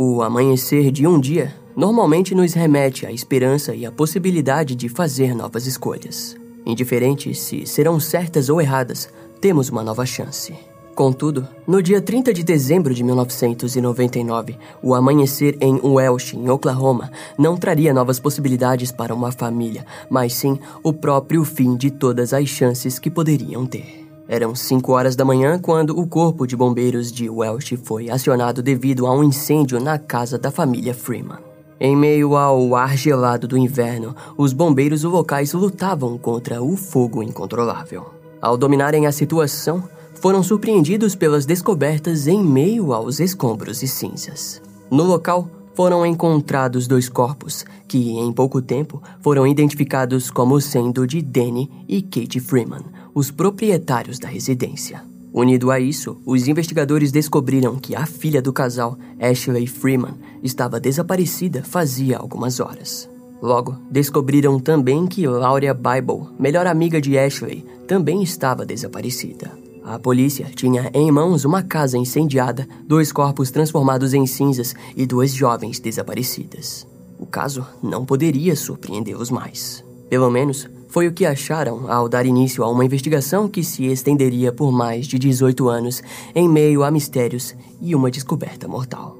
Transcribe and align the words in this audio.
O 0.00 0.22
amanhecer 0.22 0.92
de 0.92 1.08
um 1.08 1.18
dia 1.18 1.52
normalmente 1.74 2.32
nos 2.32 2.54
remete 2.54 3.04
à 3.04 3.10
esperança 3.10 3.74
e 3.74 3.84
à 3.84 3.90
possibilidade 3.90 4.76
de 4.76 4.88
fazer 4.88 5.34
novas 5.34 5.66
escolhas. 5.66 6.36
Indiferente 6.64 7.34
se 7.34 7.66
serão 7.66 7.98
certas 7.98 8.48
ou 8.48 8.60
erradas, 8.60 9.08
temos 9.40 9.68
uma 9.68 9.82
nova 9.82 10.06
chance. 10.06 10.54
Contudo, 10.94 11.48
no 11.66 11.82
dia 11.82 12.00
30 12.00 12.32
de 12.32 12.44
dezembro 12.44 12.94
de 12.94 13.02
1999, 13.02 14.56
o 14.80 14.94
amanhecer 14.94 15.58
em 15.60 15.80
Welsh, 15.82 16.34
em 16.34 16.48
Oklahoma, 16.48 17.10
não 17.36 17.56
traria 17.56 17.92
novas 17.92 18.20
possibilidades 18.20 18.92
para 18.92 19.12
uma 19.12 19.32
família, 19.32 19.84
mas 20.08 20.32
sim 20.32 20.60
o 20.80 20.92
próprio 20.92 21.42
fim 21.42 21.76
de 21.76 21.90
todas 21.90 22.32
as 22.32 22.48
chances 22.48 23.00
que 23.00 23.10
poderiam 23.10 23.66
ter. 23.66 24.07
Eram 24.28 24.54
5 24.54 24.92
horas 24.92 25.16
da 25.16 25.24
manhã 25.24 25.58
quando 25.58 25.98
o 25.98 26.06
corpo 26.06 26.46
de 26.46 26.54
bombeiros 26.54 27.10
de 27.10 27.30
Welsh 27.30 27.78
foi 27.82 28.10
acionado 28.10 28.62
devido 28.62 29.06
a 29.06 29.14
um 29.14 29.24
incêndio 29.24 29.80
na 29.80 29.98
casa 29.98 30.38
da 30.38 30.50
família 30.50 30.92
Freeman. 30.92 31.38
Em 31.80 31.96
meio 31.96 32.36
ao 32.36 32.76
ar 32.76 32.94
gelado 32.94 33.48
do 33.48 33.56
inverno, 33.56 34.14
os 34.36 34.52
bombeiros 34.52 35.02
locais 35.02 35.54
lutavam 35.54 36.18
contra 36.18 36.62
o 36.62 36.76
fogo 36.76 37.22
incontrolável. 37.22 38.10
Ao 38.42 38.58
dominarem 38.58 39.06
a 39.06 39.12
situação, 39.12 39.82
foram 40.20 40.42
surpreendidos 40.42 41.14
pelas 41.14 41.46
descobertas 41.46 42.26
em 42.26 42.44
meio 42.44 42.92
aos 42.92 43.20
escombros 43.20 43.82
e 43.82 43.88
cinzas. 43.88 44.60
No 44.90 45.04
local, 45.04 45.48
foram 45.78 46.04
encontrados 46.04 46.88
dois 46.88 47.08
corpos, 47.08 47.64
que 47.86 48.10
em 48.10 48.32
pouco 48.32 48.60
tempo 48.60 49.00
foram 49.20 49.46
identificados 49.46 50.28
como 50.28 50.60
sendo 50.60 51.06
de 51.06 51.22
Danny 51.22 51.70
e 51.86 52.02
Kate 52.02 52.40
Freeman, 52.40 52.82
os 53.18 53.32
proprietários 53.32 54.16
da 54.20 54.28
residência. 54.28 55.02
Unido 55.34 55.72
a 55.72 55.80
isso, 55.80 56.22
os 56.24 56.46
investigadores 56.46 57.10
descobriram 57.10 57.74
que 57.74 57.96
a 57.96 58.06
filha 58.06 58.40
do 58.40 58.52
casal, 58.52 58.96
Ashley 59.18 59.66
Freeman, 59.66 60.14
estava 60.40 60.78
desaparecida 60.78 61.64
fazia 61.64 62.16
algumas 62.16 62.60
horas. 62.60 63.10
Logo, 63.42 63.76
descobriram 63.90 64.60
também 64.60 65.04
que 65.04 65.26
Laura 65.26 65.74
Bible, 65.74 66.28
melhor 66.38 66.64
amiga 66.68 67.00
de 67.00 67.18
Ashley, 67.18 67.66
também 67.88 68.22
estava 68.22 68.64
desaparecida. 68.64 69.50
A 69.82 69.98
polícia 69.98 70.46
tinha 70.54 70.88
em 70.94 71.10
mãos 71.10 71.44
uma 71.44 71.64
casa 71.64 71.98
incendiada, 71.98 72.68
dois 72.86 73.10
corpos 73.10 73.50
transformados 73.50 74.14
em 74.14 74.26
cinzas 74.26 74.76
e 74.96 75.04
duas 75.04 75.32
jovens 75.32 75.80
desaparecidas. 75.80 76.86
O 77.18 77.26
caso 77.26 77.66
não 77.82 78.06
poderia 78.06 78.54
surpreendê-los 78.54 79.28
mais. 79.28 79.84
Pelo 80.08 80.30
menos, 80.30 80.68
foi 80.88 81.06
o 81.06 81.12
que 81.12 81.26
acharam 81.26 81.90
ao 81.90 82.08
dar 82.08 82.26
início 82.26 82.64
a 82.64 82.70
uma 82.70 82.84
investigação 82.84 83.48
que 83.48 83.62
se 83.62 83.86
estenderia 83.86 84.52
por 84.52 84.72
mais 84.72 85.06
de 85.06 85.18
18 85.18 85.68
anos 85.68 86.02
em 86.34 86.48
meio 86.48 86.82
a 86.82 86.90
mistérios 86.90 87.54
e 87.80 87.94
uma 87.94 88.10
descoberta 88.10 88.66
mortal. 88.66 89.16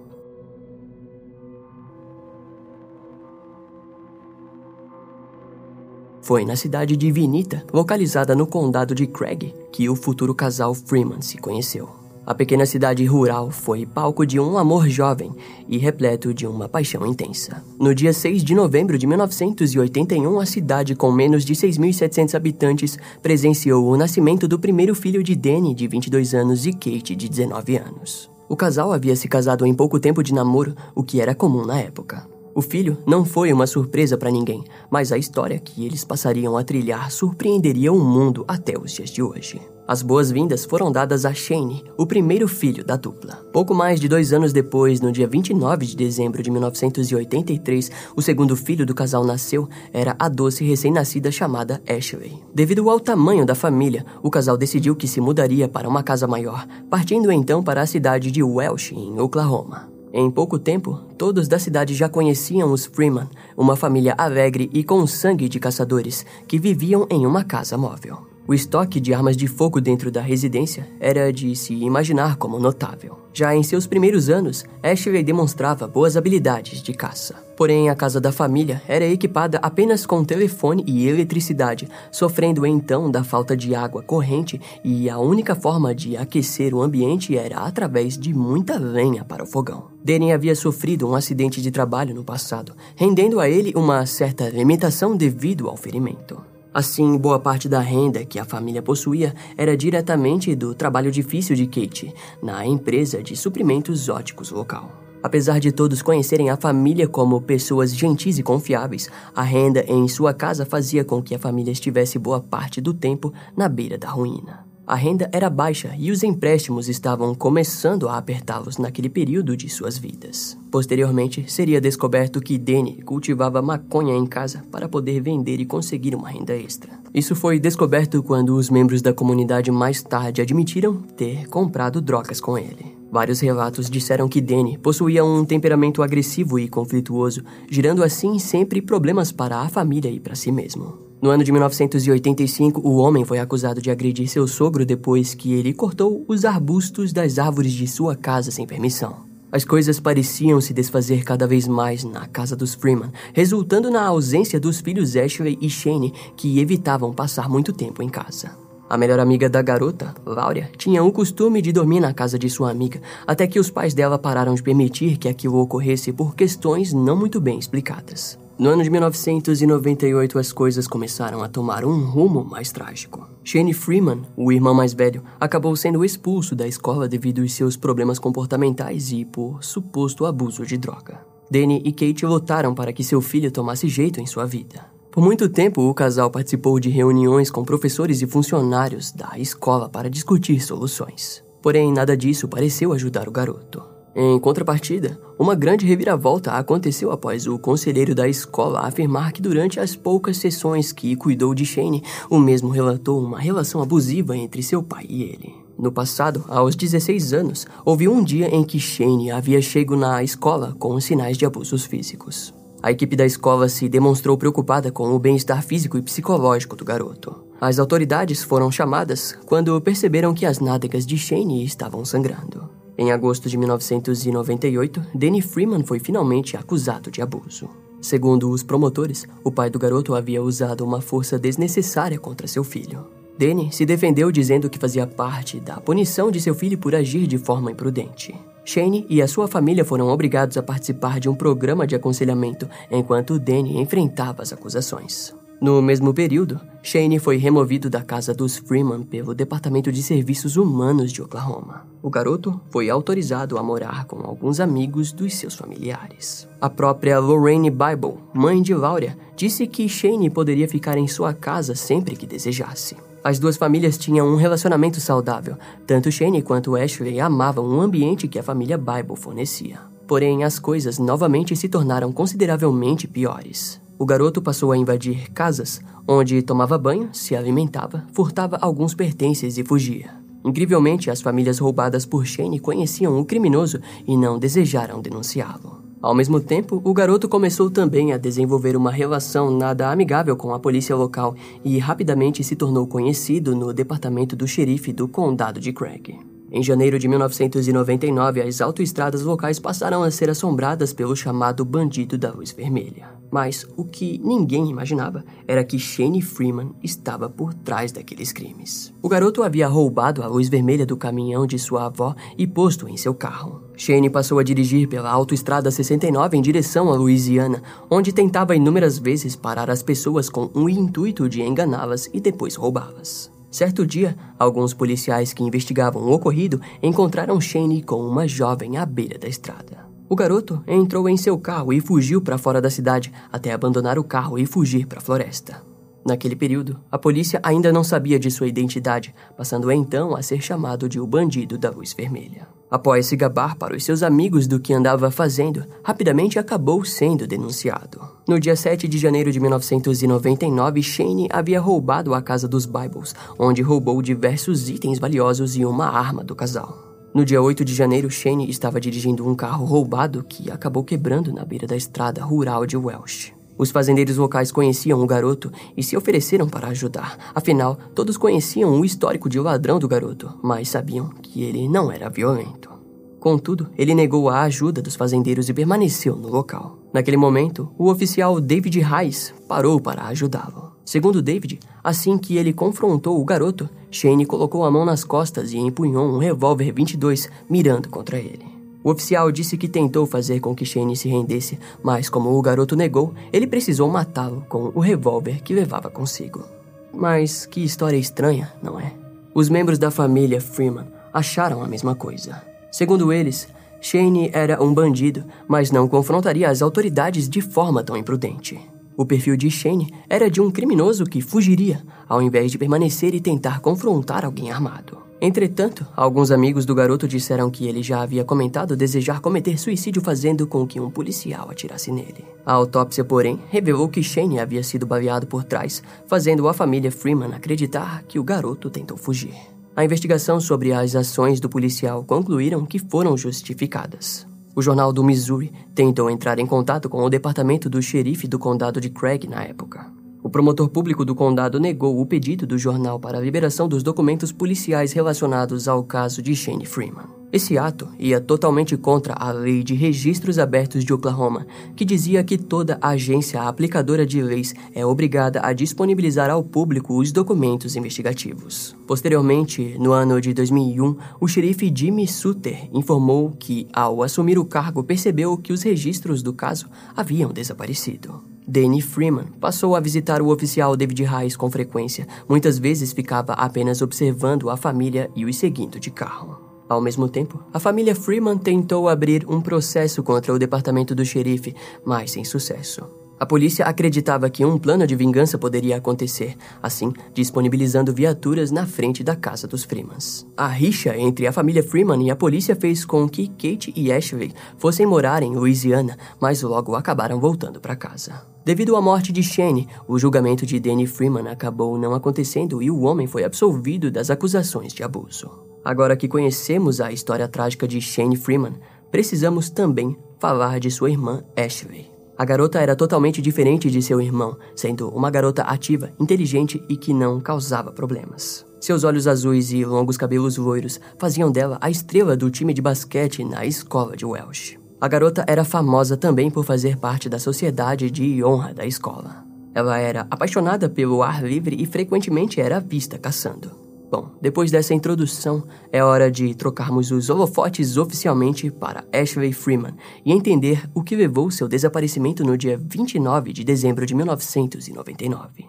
Foi 6.22 6.44
na 6.44 6.56
cidade 6.56 6.94
de 6.94 7.10
Vinita, 7.10 7.64
localizada 7.72 8.34
no 8.34 8.46
condado 8.46 8.94
de 8.94 9.06
Craig, 9.06 9.54
que 9.72 9.88
o 9.88 9.96
futuro 9.96 10.34
casal 10.34 10.74
Freeman 10.74 11.22
se 11.22 11.38
conheceu. 11.38 12.07
A 12.28 12.34
pequena 12.34 12.66
cidade 12.66 13.06
rural 13.06 13.50
foi 13.50 13.86
palco 13.86 14.26
de 14.26 14.38
um 14.38 14.58
amor 14.58 14.86
jovem 14.86 15.32
e 15.66 15.78
repleto 15.78 16.34
de 16.34 16.46
uma 16.46 16.68
paixão 16.68 17.06
intensa. 17.06 17.64
No 17.80 17.94
dia 17.94 18.12
6 18.12 18.44
de 18.44 18.54
novembro 18.54 18.98
de 18.98 19.06
1981, 19.06 20.38
a 20.38 20.44
cidade, 20.44 20.94
com 20.94 21.10
menos 21.10 21.42
de 21.42 21.54
6.700 21.54 22.34
habitantes, 22.34 22.98
presenciou 23.22 23.86
o 23.86 23.96
nascimento 23.96 24.46
do 24.46 24.58
primeiro 24.58 24.94
filho 24.94 25.22
de 25.22 25.34
Danny, 25.34 25.74
de 25.74 25.88
22 25.88 26.34
anos, 26.34 26.66
e 26.66 26.72
Kate, 26.74 27.16
de 27.16 27.30
19 27.30 27.78
anos. 27.78 28.30
O 28.46 28.54
casal 28.54 28.92
havia 28.92 29.16
se 29.16 29.26
casado 29.26 29.64
em 29.64 29.72
pouco 29.72 29.98
tempo 29.98 30.22
de 30.22 30.34
namoro, 30.34 30.76
o 30.94 31.02
que 31.02 31.22
era 31.22 31.34
comum 31.34 31.64
na 31.64 31.80
época. 31.80 32.28
O 32.54 32.60
filho 32.60 32.98
não 33.06 33.24
foi 33.24 33.50
uma 33.54 33.66
surpresa 33.66 34.18
para 34.18 34.30
ninguém, 34.30 34.62
mas 34.90 35.12
a 35.12 35.16
história 35.16 35.58
que 35.58 35.86
eles 35.86 36.04
passariam 36.04 36.58
a 36.58 36.62
trilhar 36.62 37.10
surpreenderia 37.10 37.90
o 37.90 37.98
mundo 37.98 38.44
até 38.46 38.78
os 38.78 38.92
dias 38.92 39.08
de 39.08 39.22
hoje. 39.22 39.58
As 39.88 40.02
boas-vindas 40.02 40.66
foram 40.66 40.92
dadas 40.92 41.24
a 41.24 41.32
Shane, 41.32 41.82
o 41.96 42.06
primeiro 42.06 42.46
filho 42.46 42.84
da 42.84 42.94
dupla. 42.94 43.36
Pouco 43.50 43.74
mais 43.74 43.98
de 43.98 44.06
dois 44.06 44.34
anos 44.34 44.52
depois, 44.52 45.00
no 45.00 45.10
dia 45.10 45.26
29 45.26 45.86
de 45.86 45.96
dezembro 45.96 46.42
de 46.42 46.50
1983, 46.50 47.90
o 48.14 48.20
segundo 48.20 48.54
filho 48.54 48.84
do 48.84 48.94
casal 48.94 49.24
nasceu, 49.24 49.66
era 49.90 50.14
a 50.18 50.28
doce 50.28 50.62
recém-nascida 50.62 51.32
chamada 51.32 51.80
Ashley. 51.88 52.38
Devido 52.54 52.90
ao 52.90 53.00
tamanho 53.00 53.46
da 53.46 53.54
família, 53.54 54.04
o 54.22 54.30
casal 54.30 54.58
decidiu 54.58 54.94
que 54.94 55.08
se 55.08 55.22
mudaria 55.22 55.66
para 55.66 55.88
uma 55.88 56.02
casa 56.02 56.26
maior, 56.26 56.66
partindo 56.90 57.32
então 57.32 57.62
para 57.62 57.80
a 57.80 57.86
cidade 57.86 58.30
de 58.30 58.42
Welsh, 58.42 58.92
em 58.92 59.18
Oklahoma. 59.18 59.88
Em 60.12 60.30
pouco 60.30 60.58
tempo, 60.58 61.00
todos 61.16 61.48
da 61.48 61.58
cidade 61.58 61.94
já 61.94 62.10
conheciam 62.10 62.72
os 62.72 62.84
Freeman, 62.84 63.30
uma 63.56 63.74
família 63.74 64.14
alegre 64.18 64.68
e 64.70 64.84
com 64.84 65.06
sangue 65.06 65.48
de 65.48 65.58
caçadores 65.58 66.26
que 66.46 66.58
viviam 66.58 67.06
em 67.08 67.24
uma 67.24 67.42
casa 67.42 67.78
móvel. 67.78 68.37
O 68.48 68.54
estoque 68.54 68.98
de 68.98 69.12
armas 69.12 69.36
de 69.36 69.46
fogo 69.46 69.78
dentro 69.78 70.10
da 70.10 70.22
residência 70.22 70.88
era 70.98 71.30
de 71.30 71.54
se 71.54 71.74
imaginar 71.74 72.36
como 72.36 72.58
notável. 72.58 73.18
Já 73.30 73.54
em 73.54 73.62
seus 73.62 73.86
primeiros 73.86 74.30
anos, 74.30 74.64
Ashley 74.82 75.22
demonstrava 75.22 75.86
boas 75.86 76.16
habilidades 76.16 76.80
de 76.80 76.94
caça. 76.94 77.34
Porém, 77.58 77.90
a 77.90 77.94
casa 77.94 78.18
da 78.18 78.32
família 78.32 78.80
era 78.88 79.04
equipada 79.04 79.58
apenas 79.60 80.06
com 80.06 80.24
telefone 80.24 80.82
e 80.86 81.06
eletricidade, 81.06 81.90
sofrendo 82.10 82.64
então 82.64 83.10
da 83.10 83.22
falta 83.22 83.54
de 83.54 83.74
água 83.74 84.02
corrente 84.02 84.58
e 84.82 85.10
a 85.10 85.18
única 85.18 85.54
forma 85.54 85.94
de 85.94 86.16
aquecer 86.16 86.74
o 86.74 86.80
ambiente 86.80 87.36
era 87.36 87.58
através 87.58 88.16
de 88.16 88.32
muita 88.32 88.78
lenha 88.78 89.26
para 89.26 89.44
o 89.44 89.46
fogão. 89.46 89.88
Danny 90.02 90.32
havia 90.32 90.56
sofrido 90.56 91.06
um 91.06 91.14
acidente 91.14 91.60
de 91.60 91.70
trabalho 91.70 92.14
no 92.14 92.24
passado, 92.24 92.72
rendendo 92.96 93.40
a 93.40 93.50
ele 93.50 93.74
uma 93.76 94.06
certa 94.06 94.48
limitação 94.48 95.14
devido 95.14 95.68
ao 95.68 95.76
ferimento. 95.76 96.40
Assim, 96.78 97.18
boa 97.18 97.40
parte 97.40 97.68
da 97.68 97.80
renda 97.80 98.24
que 98.24 98.38
a 98.38 98.44
família 98.44 98.80
possuía 98.80 99.34
era 99.56 99.76
diretamente 99.76 100.54
do 100.54 100.76
trabalho 100.76 101.10
difícil 101.10 101.56
de 101.56 101.66
Kate 101.66 102.14
na 102.40 102.64
empresa 102.64 103.20
de 103.20 103.36
suprimentos 103.36 104.08
óticos 104.08 104.52
local. 104.52 104.88
Apesar 105.20 105.58
de 105.58 105.72
todos 105.72 106.02
conhecerem 106.02 106.50
a 106.50 106.56
família 106.56 107.08
como 107.08 107.42
pessoas 107.42 107.92
gentis 107.92 108.38
e 108.38 108.44
confiáveis, 108.44 109.10
a 109.34 109.42
renda 109.42 109.84
em 109.88 110.06
sua 110.06 110.32
casa 110.32 110.64
fazia 110.64 111.04
com 111.04 111.20
que 111.20 111.34
a 111.34 111.38
família 111.40 111.72
estivesse 111.72 112.16
boa 112.16 112.40
parte 112.40 112.80
do 112.80 112.94
tempo 112.94 113.32
na 113.56 113.68
beira 113.68 113.98
da 113.98 114.08
ruína. 114.08 114.67
A 114.88 114.94
renda 114.94 115.28
era 115.34 115.50
baixa 115.50 115.94
e 115.98 116.10
os 116.10 116.22
empréstimos 116.22 116.88
estavam 116.88 117.34
começando 117.34 118.08
a 118.08 118.16
apertá-los 118.16 118.78
naquele 118.78 119.10
período 119.10 119.54
de 119.54 119.68
suas 119.68 119.98
vidas. 119.98 120.56
Posteriormente, 120.70 121.44
seria 121.46 121.78
descoberto 121.78 122.40
que 122.40 122.56
Danny 122.56 123.02
cultivava 123.02 123.60
maconha 123.60 124.16
em 124.16 124.24
casa 124.24 124.64
para 124.72 124.88
poder 124.88 125.20
vender 125.20 125.60
e 125.60 125.66
conseguir 125.66 126.14
uma 126.14 126.30
renda 126.30 126.56
extra. 126.56 126.90
Isso 127.12 127.36
foi 127.36 127.60
descoberto 127.60 128.22
quando 128.22 128.56
os 128.56 128.70
membros 128.70 129.02
da 129.02 129.12
comunidade 129.12 129.70
mais 129.70 130.02
tarde 130.02 130.40
admitiram 130.40 131.02
ter 131.18 131.46
comprado 131.48 132.00
drogas 132.00 132.40
com 132.40 132.56
ele. 132.56 132.97
Vários 133.10 133.40
relatos 133.40 133.88
disseram 133.88 134.28
que 134.28 134.40
Danny 134.40 134.76
possuía 134.76 135.24
um 135.24 135.44
temperamento 135.44 136.02
agressivo 136.02 136.58
e 136.58 136.68
conflituoso, 136.68 137.42
gerando 137.70 138.04
assim 138.04 138.38
sempre 138.38 138.82
problemas 138.82 139.32
para 139.32 139.60
a 139.60 139.68
família 139.68 140.10
e 140.10 140.20
para 140.20 140.34
si 140.34 140.52
mesmo. 140.52 140.98
No 141.20 141.30
ano 141.30 141.42
de 141.42 141.50
1985, 141.50 142.80
o 142.86 142.96
homem 142.96 143.24
foi 143.24 143.38
acusado 143.38 143.82
de 143.82 143.90
agredir 143.90 144.28
seu 144.28 144.46
sogro 144.46 144.86
depois 144.86 145.34
que 145.34 145.52
ele 145.52 145.72
cortou 145.72 146.24
os 146.28 146.44
arbustos 146.44 147.12
das 147.12 147.38
árvores 147.38 147.72
de 147.72 147.88
sua 147.88 148.14
casa 148.14 148.50
sem 148.50 148.66
permissão. 148.66 149.26
As 149.50 149.64
coisas 149.64 149.98
pareciam 149.98 150.60
se 150.60 150.74
desfazer 150.74 151.24
cada 151.24 151.46
vez 151.46 151.66
mais 151.66 152.04
na 152.04 152.26
casa 152.26 152.54
dos 152.54 152.74
Freeman, 152.74 153.10
resultando 153.32 153.90
na 153.90 154.06
ausência 154.06 154.60
dos 154.60 154.80
filhos 154.80 155.16
Ashley 155.16 155.58
e 155.60 155.70
Shane, 155.70 156.12
que 156.36 156.60
evitavam 156.60 157.12
passar 157.12 157.48
muito 157.48 157.72
tempo 157.72 158.02
em 158.02 158.08
casa. 158.10 158.67
A 158.88 158.96
melhor 158.96 159.20
amiga 159.20 159.50
da 159.50 159.60
garota, 159.60 160.14
Laura, 160.24 160.70
tinha 160.78 161.04
o 161.04 161.12
costume 161.12 161.60
de 161.60 161.72
dormir 161.72 162.00
na 162.00 162.14
casa 162.14 162.38
de 162.38 162.48
sua 162.48 162.70
amiga, 162.70 163.02
até 163.26 163.46
que 163.46 163.60
os 163.60 163.68
pais 163.68 163.92
dela 163.92 164.18
pararam 164.18 164.54
de 164.54 164.62
permitir 164.62 165.18
que 165.18 165.28
aquilo 165.28 165.58
ocorresse 165.58 166.10
por 166.12 166.34
questões 166.34 166.92
não 166.94 167.14
muito 167.14 167.38
bem 167.38 167.58
explicadas. 167.58 168.38
No 168.58 168.70
ano 168.70 168.82
de 168.82 168.90
1998, 168.90 170.38
as 170.38 170.52
coisas 170.52 170.88
começaram 170.88 171.42
a 171.42 171.48
tomar 171.48 171.84
um 171.84 172.04
rumo 172.06 172.42
mais 172.42 172.72
trágico. 172.72 173.28
Shane 173.44 173.72
Freeman, 173.72 174.22
o 174.36 174.50
irmão 174.50 174.74
mais 174.74 174.94
velho, 174.94 175.22
acabou 175.38 175.76
sendo 175.76 176.04
expulso 176.04 176.56
da 176.56 176.66
escola 176.66 177.06
devido 177.06 177.42
aos 177.42 177.52
seus 177.52 177.76
problemas 177.76 178.18
comportamentais 178.18 179.12
e 179.12 179.24
por 179.24 179.62
suposto 179.62 180.26
abuso 180.26 180.66
de 180.66 180.76
droga. 180.76 181.20
Danny 181.50 181.82
e 181.84 181.92
Kate 181.92 182.26
lutaram 182.26 182.74
para 182.74 182.92
que 182.92 183.04
seu 183.04 183.20
filho 183.20 183.50
tomasse 183.52 183.86
jeito 183.86 184.20
em 184.20 184.26
sua 184.26 184.44
vida. 184.44 184.97
Por 185.10 185.24
muito 185.24 185.48
tempo, 185.48 185.82
o 185.82 185.94
casal 185.94 186.30
participou 186.30 186.78
de 186.78 186.90
reuniões 186.90 187.50
com 187.50 187.64
professores 187.64 188.20
e 188.20 188.26
funcionários 188.26 189.10
da 189.10 189.38
escola 189.38 189.88
para 189.88 190.10
discutir 190.10 190.60
soluções. 190.60 191.42
Porém, 191.62 191.92
nada 191.92 192.16
disso 192.16 192.46
pareceu 192.46 192.92
ajudar 192.92 193.28
o 193.28 193.32
garoto. 193.32 193.82
Em 194.14 194.38
contrapartida, 194.38 195.18
uma 195.38 195.54
grande 195.54 195.86
reviravolta 195.86 196.52
aconteceu 196.52 197.10
após 197.10 197.46
o 197.46 197.58
conselheiro 197.58 198.14
da 198.14 198.28
escola 198.28 198.80
afirmar 198.80 199.32
que 199.32 199.40
durante 199.40 199.78
as 199.78 199.94
poucas 199.94 200.38
sessões 200.38 200.92
que 200.92 201.14
cuidou 201.16 201.54
de 201.54 201.64
Shane, 201.64 202.02
o 202.28 202.38
mesmo 202.38 202.68
relatou 202.68 203.22
uma 203.22 203.38
relação 203.38 203.80
abusiva 203.80 204.36
entre 204.36 204.62
seu 204.62 204.82
pai 204.82 205.06
e 205.08 205.22
ele. 205.22 205.54
No 205.78 205.92
passado, 205.92 206.44
aos 206.48 206.74
16 206.74 207.32
anos, 207.32 207.66
houve 207.84 208.08
um 208.08 208.22
dia 208.22 208.52
em 208.52 208.64
que 208.64 208.80
Shane 208.80 209.30
havia 209.30 209.62
chegado 209.62 209.96
na 209.96 210.22
escola 210.22 210.74
com 210.78 211.00
sinais 211.00 211.38
de 211.38 211.46
abusos 211.46 211.84
físicos. 211.84 212.57
A 212.82 212.92
equipe 212.92 213.16
da 213.16 213.26
escola 213.26 213.68
se 213.68 213.88
demonstrou 213.88 214.38
preocupada 214.38 214.92
com 214.92 215.12
o 215.12 215.18
bem-estar 215.18 215.62
físico 215.62 215.98
e 215.98 216.02
psicológico 216.02 216.76
do 216.76 216.84
garoto. 216.84 217.34
As 217.60 217.78
autoridades 217.80 218.42
foram 218.44 218.70
chamadas 218.70 219.36
quando 219.46 219.80
perceberam 219.80 220.32
que 220.32 220.46
as 220.46 220.60
nádegas 220.60 221.04
de 221.04 221.18
Shane 221.18 221.64
estavam 221.64 222.04
sangrando. 222.04 222.68
Em 222.96 223.10
agosto 223.10 223.48
de 223.48 223.56
1998, 223.56 225.06
Danny 225.14 225.42
Freeman 225.42 225.84
foi 225.84 225.98
finalmente 225.98 226.56
acusado 226.56 227.10
de 227.10 227.20
abuso. 227.20 227.68
Segundo 228.00 228.48
os 228.50 228.62
promotores, 228.62 229.26
o 229.42 229.50
pai 229.50 229.68
do 229.70 229.78
garoto 229.78 230.14
havia 230.14 230.42
usado 230.42 230.84
uma 230.84 231.00
força 231.00 231.36
desnecessária 231.36 232.18
contra 232.18 232.46
seu 232.46 232.62
filho. 232.62 233.04
Danny 233.38 233.70
se 233.70 233.86
defendeu 233.86 234.32
dizendo 234.32 234.68
que 234.68 234.80
fazia 234.80 235.06
parte 235.06 235.60
da 235.60 235.80
punição 235.80 236.28
de 236.28 236.40
seu 236.40 236.54
filho 236.54 236.76
por 236.76 236.94
agir 236.94 237.26
de 237.26 237.38
forma 237.38 237.70
imprudente. 237.70 238.34
Shane 238.64 239.06
e 239.08 239.22
a 239.22 239.28
sua 239.28 239.46
família 239.46 239.84
foram 239.84 240.08
obrigados 240.08 240.56
a 240.56 240.62
participar 240.62 241.20
de 241.20 241.28
um 241.28 241.34
programa 241.34 241.86
de 241.86 241.94
aconselhamento 241.94 242.68
enquanto 242.90 243.38
Danny 243.38 243.80
enfrentava 243.80 244.42
as 244.42 244.52
acusações. 244.52 245.32
No 245.60 245.80
mesmo 245.80 246.12
período, 246.12 246.60
Shane 246.82 247.18
foi 247.18 247.36
removido 247.36 247.88
da 247.88 248.02
casa 248.02 248.34
dos 248.34 248.56
Freeman 248.56 249.02
pelo 249.02 249.34
Departamento 249.34 249.90
de 249.90 250.02
Serviços 250.02 250.56
Humanos 250.56 251.12
de 251.12 251.22
Oklahoma. 251.22 251.86
O 252.02 252.10
garoto 252.10 252.60
foi 252.70 252.90
autorizado 252.90 253.56
a 253.56 253.62
morar 253.62 254.04
com 254.04 254.18
alguns 254.24 254.60
amigos 254.60 255.12
dos 255.12 255.34
seus 255.34 255.54
familiares. 255.54 256.48
A 256.60 256.68
própria 256.68 257.18
Lorraine 257.18 257.70
Bible, 257.70 258.18
mãe 258.34 258.60
de 258.62 258.74
Laura, 258.74 259.16
disse 259.36 259.66
que 259.66 259.88
Shane 259.88 260.28
poderia 260.28 260.68
ficar 260.68 260.98
em 260.98 261.08
sua 261.08 261.32
casa 261.32 261.74
sempre 261.74 262.14
que 262.14 262.26
desejasse. 262.26 263.07
As 263.28 263.38
duas 263.38 263.58
famílias 263.58 263.98
tinham 263.98 264.26
um 264.26 264.36
relacionamento 264.36 265.02
saudável. 265.02 265.58
Tanto 265.86 266.10
Shane 266.10 266.40
quanto 266.40 266.74
Ashley 266.74 267.20
amavam 267.20 267.62
o 267.62 267.78
ambiente 267.82 268.26
que 268.26 268.38
a 268.38 268.42
família 268.42 268.78
Bible 268.78 269.16
fornecia. 269.16 269.80
Porém, 270.06 270.44
as 270.44 270.58
coisas 270.58 270.98
novamente 270.98 271.54
se 271.54 271.68
tornaram 271.68 272.10
consideravelmente 272.10 273.06
piores. 273.06 273.78
O 273.98 274.06
garoto 274.06 274.40
passou 274.40 274.72
a 274.72 274.78
invadir 274.78 275.30
casas, 275.32 275.78
onde 276.08 276.40
tomava 276.40 276.78
banho, 276.78 277.10
se 277.12 277.36
alimentava, 277.36 278.06
furtava 278.14 278.56
alguns 278.62 278.94
pertences 278.94 279.58
e 279.58 279.62
fugia. 279.62 280.08
Incrivelmente, 280.42 281.10
as 281.10 281.20
famílias 281.20 281.58
roubadas 281.58 282.06
por 282.06 282.24
Shane 282.24 282.58
conheciam 282.58 283.20
o 283.20 283.26
criminoso 283.26 283.78
e 284.06 284.16
não 284.16 284.38
desejaram 284.38 285.02
denunciá-lo. 285.02 285.87
Ao 286.00 286.14
mesmo 286.14 286.40
tempo, 286.40 286.80
o 286.84 286.94
garoto 286.94 287.28
começou 287.28 287.68
também 287.68 288.12
a 288.12 288.16
desenvolver 288.16 288.76
uma 288.76 288.90
relação 288.90 289.50
nada 289.50 289.90
amigável 289.90 290.36
com 290.36 290.54
a 290.54 290.58
polícia 290.60 290.94
local 290.94 291.34
e 291.64 291.76
rapidamente 291.78 292.44
se 292.44 292.54
tornou 292.54 292.86
conhecido 292.86 293.54
no 293.54 293.72
departamento 293.72 294.36
do 294.36 294.46
xerife 294.46 294.92
do 294.92 295.08
condado 295.08 295.58
de 295.58 295.72
Craig. 295.72 296.37
Em 296.50 296.62
janeiro 296.62 296.98
de 296.98 297.06
1999, 297.06 298.40
as 298.40 298.60
autoestradas 298.62 299.22
locais 299.22 299.58
passaram 299.58 300.02
a 300.02 300.10
ser 300.10 300.30
assombradas 300.30 300.94
pelo 300.94 301.14
chamado 301.14 301.62
Bandido 301.62 302.16
da 302.16 302.32
Luz 302.32 302.52
Vermelha. 302.52 303.10
Mas 303.30 303.66
o 303.76 303.84
que 303.84 304.18
ninguém 304.24 304.70
imaginava 304.70 305.22
era 305.46 305.62
que 305.62 305.78
Shane 305.78 306.22
Freeman 306.22 306.74
estava 306.82 307.28
por 307.28 307.52
trás 307.52 307.92
daqueles 307.92 308.32
crimes. 308.32 308.94
O 309.02 309.08
garoto 309.08 309.42
havia 309.42 309.68
roubado 309.68 310.22
a 310.22 310.26
luz 310.26 310.48
vermelha 310.48 310.86
do 310.86 310.96
caminhão 310.96 311.46
de 311.46 311.58
sua 311.58 311.84
avó 311.84 312.14
e 312.38 312.46
posto 312.46 312.88
em 312.88 312.96
seu 312.96 313.12
carro. 313.12 313.62
Shane 313.76 314.08
passou 314.08 314.38
a 314.38 314.42
dirigir 314.42 314.88
pela 314.88 315.10
autoestrada 315.10 315.70
69 315.70 316.38
em 316.38 316.40
direção 316.40 316.90
a 316.90 316.96
Louisiana, 316.96 317.62
onde 317.90 318.10
tentava 318.12 318.56
inúmeras 318.56 318.98
vezes 318.98 319.36
parar 319.36 319.68
as 319.68 319.82
pessoas 319.82 320.30
com 320.30 320.50
o 320.54 320.68
intuito 320.68 321.28
de 321.28 321.42
enganá-las 321.42 322.08
e 322.14 322.20
depois 322.20 322.54
roubá-las. 322.54 323.30
Certo 323.50 323.86
dia, 323.86 324.16
alguns 324.38 324.74
policiais 324.74 325.32
que 325.32 325.42
investigavam 325.42 326.02
o 326.02 326.12
ocorrido 326.12 326.60
encontraram 326.82 327.40
Shane 327.40 327.82
com 327.82 327.96
uma 327.96 328.28
jovem 328.28 328.76
à 328.76 328.84
beira 328.84 329.18
da 329.18 329.26
estrada. 329.26 329.88
O 330.08 330.16
garoto 330.16 330.62
entrou 330.66 331.08
em 331.08 331.16
seu 331.16 331.38
carro 331.38 331.72
e 331.72 331.80
fugiu 331.80 332.20
para 332.20 332.38
fora 332.38 332.60
da 332.60 332.70
cidade, 332.70 333.12
até 333.32 333.52
abandonar 333.52 333.98
o 333.98 334.04
carro 334.04 334.38
e 334.38 334.46
fugir 334.46 334.86
para 334.86 334.98
a 334.98 335.02
floresta. 335.02 335.62
Naquele 336.08 336.34
período, 336.34 336.80
a 336.90 336.96
polícia 336.96 337.38
ainda 337.42 337.70
não 337.70 337.84
sabia 337.84 338.18
de 338.18 338.30
sua 338.30 338.48
identidade, 338.48 339.14
passando 339.36 339.70
então 339.70 340.16
a 340.16 340.22
ser 340.22 340.40
chamado 340.40 340.88
de 340.88 340.98
o 340.98 341.06
bandido 341.06 341.58
da 341.58 341.68
luz 341.68 341.92
vermelha. 341.92 342.48
Após 342.70 343.04
se 343.04 343.14
gabar 343.14 343.56
para 343.56 343.76
os 343.76 343.84
seus 343.84 344.02
amigos 344.02 344.46
do 344.46 344.58
que 344.58 344.72
andava 344.72 345.10
fazendo, 345.10 345.66
rapidamente 345.84 346.38
acabou 346.38 346.82
sendo 346.82 347.26
denunciado. 347.26 348.00
No 348.26 348.40
dia 348.40 348.56
7 348.56 348.88
de 348.88 348.96
janeiro 348.96 349.30
de 349.30 349.38
1999, 349.38 350.82
Shane 350.82 351.28
havia 351.30 351.60
roubado 351.60 352.14
a 352.14 352.22
casa 352.22 352.48
dos 352.48 352.64
Bibles, 352.64 353.14
onde 353.38 353.60
roubou 353.60 354.00
diversos 354.00 354.70
itens 354.70 354.98
valiosos 354.98 355.56
e 355.56 355.64
uma 355.66 355.88
arma 355.88 356.24
do 356.24 356.34
casal. 356.34 356.88
No 357.12 357.22
dia 357.22 357.42
8 357.42 357.66
de 357.66 357.74
janeiro, 357.74 358.10
Shane 358.10 358.48
estava 358.48 358.80
dirigindo 358.80 359.28
um 359.28 359.34
carro 359.34 359.66
roubado 359.66 360.24
que 360.24 360.50
acabou 360.50 360.82
quebrando 360.82 361.34
na 361.34 361.44
beira 361.44 361.66
da 361.66 361.76
estrada 361.76 362.24
rural 362.24 362.64
de 362.64 362.78
Welsh. 362.78 363.37
Os 363.58 363.72
fazendeiros 363.72 364.16
locais 364.16 364.52
conheciam 364.52 365.02
o 365.02 365.06
garoto 365.06 365.50
e 365.76 365.82
se 365.82 365.96
ofereceram 365.96 366.48
para 366.48 366.68
ajudar. 366.68 367.18
Afinal, 367.34 367.76
todos 367.94 368.16
conheciam 368.16 368.78
o 368.78 368.84
histórico 368.84 369.28
de 369.28 369.40
ladrão 369.40 369.80
do 369.80 369.88
garoto, 369.88 370.32
mas 370.40 370.68
sabiam 370.68 371.08
que 371.20 371.42
ele 371.42 371.68
não 371.68 371.90
era 371.90 372.08
violento. 372.08 372.70
Contudo, 373.18 373.68
ele 373.76 373.94
negou 373.94 374.28
a 374.28 374.42
ajuda 374.42 374.80
dos 374.80 374.94
fazendeiros 374.94 375.48
e 375.48 375.54
permaneceu 375.54 376.14
no 376.14 376.28
local. 376.28 376.78
Naquele 376.94 377.16
momento, 377.16 377.68
o 377.76 377.90
oficial 377.90 378.40
David 378.40 378.80
Rice 378.80 379.34
parou 379.48 379.80
para 379.80 380.06
ajudá-lo. 380.06 380.76
Segundo 380.84 381.20
David, 381.20 381.58
assim 381.82 382.16
que 382.16 382.36
ele 382.36 382.52
confrontou 382.52 383.20
o 383.20 383.24
garoto, 383.24 383.68
Shane 383.90 384.24
colocou 384.24 384.64
a 384.64 384.70
mão 384.70 384.84
nas 384.84 385.04
costas 385.04 385.52
e 385.52 385.58
empunhou 385.58 386.06
um 386.06 386.18
revólver 386.18 386.72
22 386.72 387.28
mirando 387.50 387.88
contra 387.90 388.18
ele. 388.18 388.57
O 388.88 388.90
oficial 388.90 389.30
disse 389.30 389.58
que 389.58 389.68
tentou 389.68 390.06
fazer 390.06 390.40
com 390.40 390.54
que 390.54 390.64
Shane 390.64 390.96
se 390.96 391.10
rendesse, 391.10 391.58
mas 391.82 392.08
como 392.08 392.30
o 392.30 392.40
garoto 392.40 392.74
negou, 392.74 393.12
ele 393.30 393.46
precisou 393.46 393.86
matá-lo 393.90 394.46
com 394.48 394.72
o 394.74 394.80
revólver 394.80 395.42
que 395.42 395.52
levava 395.52 395.90
consigo. 395.90 396.42
Mas 396.90 397.44
que 397.44 397.62
história 397.62 397.98
estranha, 397.98 398.50
não 398.62 398.80
é? 398.80 398.94
Os 399.34 399.50
membros 399.50 399.78
da 399.78 399.90
família 399.90 400.40
Freeman 400.40 400.86
acharam 401.12 401.62
a 401.62 401.68
mesma 401.68 401.94
coisa. 401.94 402.42
Segundo 402.72 403.12
eles, 403.12 403.46
Shane 403.78 404.30
era 404.32 404.62
um 404.62 404.72
bandido, 404.72 405.22
mas 405.46 405.70
não 405.70 405.86
confrontaria 405.86 406.48
as 406.48 406.62
autoridades 406.62 407.28
de 407.28 407.42
forma 407.42 407.84
tão 407.84 407.94
imprudente. 407.94 408.58
O 408.96 409.04
perfil 409.04 409.36
de 409.36 409.50
Shane 409.50 409.92
era 410.08 410.30
de 410.30 410.40
um 410.40 410.50
criminoso 410.50 411.04
que 411.04 411.20
fugiria, 411.20 411.84
ao 412.08 412.22
invés 412.22 412.50
de 412.50 412.56
permanecer 412.56 413.14
e 413.14 413.20
tentar 413.20 413.60
confrontar 413.60 414.24
alguém 414.24 414.50
armado. 414.50 415.07
Entretanto, 415.20 415.84
alguns 415.96 416.30
amigos 416.30 416.64
do 416.64 416.74
garoto 416.74 417.08
disseram 417.08 417.50
que 417.50 417.66
ele 417.66 417.82
já 417.82 418.02
havia 418.02 418.24
comentado 418.24 418.76
desejar 418.76 419.20
cometer 419.20 419.58
suicídio 419.58 420.00
fazendo 420.00 420.46
com 420.46 420.64
que 420.64 420.78
um 420.78 420.90
policial 420.90 421.50
atirasse 421.50 421.90
nele. 421.90 422.24
A 422.46 422.52
autópsia, 422.52 423.02
porém, 423.04 423.40
revelou 423.48 423.88
que 423.88 424.02
Shane 424.02 424.38
havia 424.38 424.62
sido 424.62 424.86
baleado 424.86 425.26
por 425.26 425.42
trás, 425.42 425.82
fazendo 426.06 426.46
a 426.46 426.54
família 426.54 426.92
Freeman 426.92 427.34
acreditar 427.34 428.04
que 428.04 428.18
o 428.18 428.24
garoto 428.24 428.70
tentou 428.70 428.96
fugir. 428.96 429.34
A 429.74 429.84
investigação 429.84 430.40
sobre 430.40 430.72
as 430.72 430.94
ações 430.94 431.40
do 431.40 431.48
policial 431.48 432.04
concluíram 432.04 432.64
que 432.64 432.78
foram 432.78 433.16
justificadas. 433.16 434.24
O 434.54 434.62
jornal 434.62 434.92
do 434.92 435.04
Missouri 435.04 435.52
tentou 435.74 436.10
entrar 436.10 436.38
em 436.38 436.46
contato 436.46 436.88
com 436.88 437.02
o 437.02 437.10
departamento 437.10 437.68
do 437.68 437.82
xerife 437.82 438.28
do 438.28 438.38
condado 438.38 438.80
de 438.80 438.90
Craig 438.90 439.28
na 439.28 439.42
época. 439.42 439.97
O 440.22 440.28
promotor 440.28 440.68
público 440.68 441.04
do 441.04 441.14
condado 441.14 441.60
negou 441.60 442.00
o 442.00 442.06
pedido 442.06 442.46
do 442.46 442.58
jornal 442.58 442.98
para 442.98 443.18
a 443.18 443.20
liberação 443.20 443.68
dos 443.68 443.82
documentos 443.82 444.32
policiais 444.32 444.92
relacionados 444.92 445.68
ao 445.68 445.84
caso 445.84 446.20
de 446.20 446.34
Shane 446.34 446.66
Freeman. 446.66 447.18
Esse 447.30 447.58
ato 447.58 447.88
ia 447.98 448.20
totalmente 448.20 448.74
contra 448.76 449.12
a 449.12 449.30
lei 449.30 449.62
de 449.62 449.74
registros 449.74 450.38
abertos 450.38 450.82
de 450.82 450.94
Oklahoma, 450.94 451.46
que 451.76 451.84
dizia 451.84 452.24
que 452.24 452.38
toda 452.38 452.78
agência 452.80 453.42
aplicadora 453.42 454.06
de 454.06 454.22
leis 454.22 454.54
é 454.74 454.84
obrigada 454.84 455.40
a 455.44 455.52
disponibilizar 455.52 456.30
ao 456.30 456.42
público 456.42 456.98
os 456.98 457.12
documentos 457.12 457.76
investigativos. 457.76 458.74
Posteriormente, 458.86 459.76
no 459.78 459.92
ano 459.92 460.22
de 460.22 460.32
2001, 460.32 460.96
o 461.20 461.28
xerife 461.28 461.70
Jimmy 461.74 462.08
Suter 462.08 462.70
informou 462.72 463.32
que, 463.38 463.68
ao 463.74 464.02
assumir 464.02 464.38
o 464.38 464.44
cargo, 464.44 464.82
percebeu 464.82 465.36
que 465.36 465.52
os 465.52 465.62
registros 465.62 466.22
do 466.22 466.32
caso 466.32 466.66
haviam 466.96 467.30
desaparecido. 467.30 468.37
Danny 468.50 468.80
Freeman 468.80 469.26
passou 469.38 469.76
a 469.76 469.80
visitar 469.80 470.22
o 470.22 470.32
oficial 470.32 470.74
David 470.74 471.04
Reis 471.04 471.36
com 471.36 471.50
frequência. 471.50 472.06
Muitas 472.26 472.58
vezes 472.58 472.94
ficava 472.94 473.34
apenas 473.34 473.82
observando 473.82 474.48
a 474.48 474.56
família 474.56 475.10
e 475.14 475.26
os 475.26 475.36
seguindo 475.36 475.78
de 475.78 475.90
carro. 475.90 476.38
Ao 476.66 476.80
mesmo 476.80 477.10
tempo, 477.10 477.42
a 477.52 477.60
família 477.60 477.94
Freeman 477.94 478.38
tentou 478.38 478.88
abrir 478.88 479.26
um 479.28 479.42
processo 479.42 480.02
contra 480.02 480.32
o 480.32 480.38
departamento 480.38 480.94
do 480.94 481.04
xerife, 481.04 481.54
mas 481.84 482.12
sem 482.12 482.24
sucesso. 482.24 483.07
A 483.20 483.26
polícia 483.26 483.64
acreditava 483.64 484.30
que 484.30 484.44
um 484.44 484.56
plano 484.58 484.86
de 484.86 484.94
vingança 484.94 485.36
poderia 485.36 485.76
acontecer, 485.76 486.36
assim, 486.62 486.92
disponibilizando 487.12 487.92
viaturas 487.92 488.52
na 488.52 488.64
frente 488.64 489.02
da 489.02 489.16
casa 489.16 489.48
dos 489.48 489.64
Freemans. 489.64 490.24
A 490.36 490.46
rixa 490.46 490.96
entre 490.96 491.26
a 491.26 491.32
família 491.32 491.62
Freeman 491.62 492.06
e 492.06 492.10
a 492.10 492.16
polícia 492.16 492.54
fez 492.54 492.84
com 492.84 493.08
que 493.08 493.26
Kate 493.28 493.72
e 493.74 493.92
Ashley 493.92 494.32
fossem 494.56 494.86
morar 494.86 495.22
em 495.22 495.34
Louisiana, 495.34 495.98
mas 496.20 496.42
logo 496.42 496.76
acabaram 496.76 497.18
voltando 497.18 497.60
para 497.60 497.74
casa. 497.74 498.22
Devido 498.44 498.76
à 498.76 498.80
morte 498.80 499.12
de 499.12 499.22
Shane, 499.22 499.68
o 499.86 499.98
julgamento 499.98 500.46
de 500.46 500.60
Danny 500.60 500.86
Freeman 500.86 501.28
acabou 501.28 501.76
não 501.76 501.94
acontecendo 501.94 502.62
e 502.62 502.70
o 502.70 502.82
homem 502.82 503.06
foi 503.06 503.24
absolvido 503.24 503.90
das 503.90 504.10
acusações 504.10 504.72
de 504.72 504.82
abuso. 504.84 505.28
Agora 505.64 505.96
que 505.96 506.08
conhecemos 506.08 506.80
a 506.80 506.92
história 506.92 507.26
trágica 507.26 507.66
de 507.66 507.80
Shane 507.80 508.16
Freeman, 508.16 508.54
precisamos 508.90 509.50
também 509.50 509.98
falar 510.18 510.60
de 510.60 510.70
sua 510.70 510.90
irmã 510.90 511.22
Ashley. 511.36 511.97
A 512.18 512.24
garota 512.24 512.58
era 512.58 512.74
totalmente 512.74 513.22
diferente 513.22 513.70
de 513.70 513.80
seu 513.80 514.00
irmão, 514.00 514.36
sendo 514.56 514.88
uma 514.88 515.08
garota 515.08 515.42
ativa, 515.42 515.92
inteligente 516.00 516.60
e 516.68 516.76
que 516.76 516.92
não 516.92 517.20
causava 517.20 517.70
problemas. 517.70 518.44
Seus 518.60 518.82
olhos 518.82 519.06
azuis 519.06 519.52
e 519.52 519.64
longos 519.64 519.96
cabelos 519.96 520.36
loiros 520.36 520.80
faziam 520.98 521.30
dela 521.30 521.58
a 521.60 521.70
estrela 521.70 522.16
do 522.16 522.28
time 522.28 522.52
de 522.52 522.60
basquete 522.60 523.24
na 523.24 523.46
escola 523.46 523.96
de 523.96 524.04
Welsh. 524.04 524.58
A 524.80 524.88
garota 524.88 525.24
era 525.28 525.44
famosa 525.44 525.96
também 525.96 526.28
por 526.28 526.44
fazer 526.44 526.76
parte 526.76 527.08
da 527.08 527.20
sociedade 527.20 527.88
de 527.88 528.24
honra 528.24 528.52
da 528.52 528.66
escola. 528.66 529.24
Ela 529.54 529.78
era 529.78 530.04
apaixonada 530.10 530.68
pelo 530.68 531.04
ar 531.04 531.22
livre 531.22 531.56
e 531.56 531.66
frequentemente 531.66 532.40
era 532.40 532.58
vista 532.58 532.98
caçando. 532.98 533.67
Bom, 533.90 534.10
depois 534.20 534.50
dessa 534.50 534.74
introdução, 534.74 535.44
é 535.72 535.82
hora 535.82 536.10
de 536.10 536.34
trocarmos 536.34 536.90
os 536.90 537.08
holofotes 537.08 537.78
oficialmente 537.78 538.50
para 538.50 538.84
Ashley 538.92 539.32
Freeman 539.32 539.74
e 540.04 540.12
entender 540.12 540.68
o 540.74 540.82
que 540.82 540.94
levou 540.94 541.30
seu 541.30 541.48
desaparecimento 541.48 542.22
no 542.22 542.36
dia 542.36 542.58
29 542.58 543.32
de 543.32 543.44
dezembro 543.44 543.86
de 543.86 543.94
1999. 543.94 545.46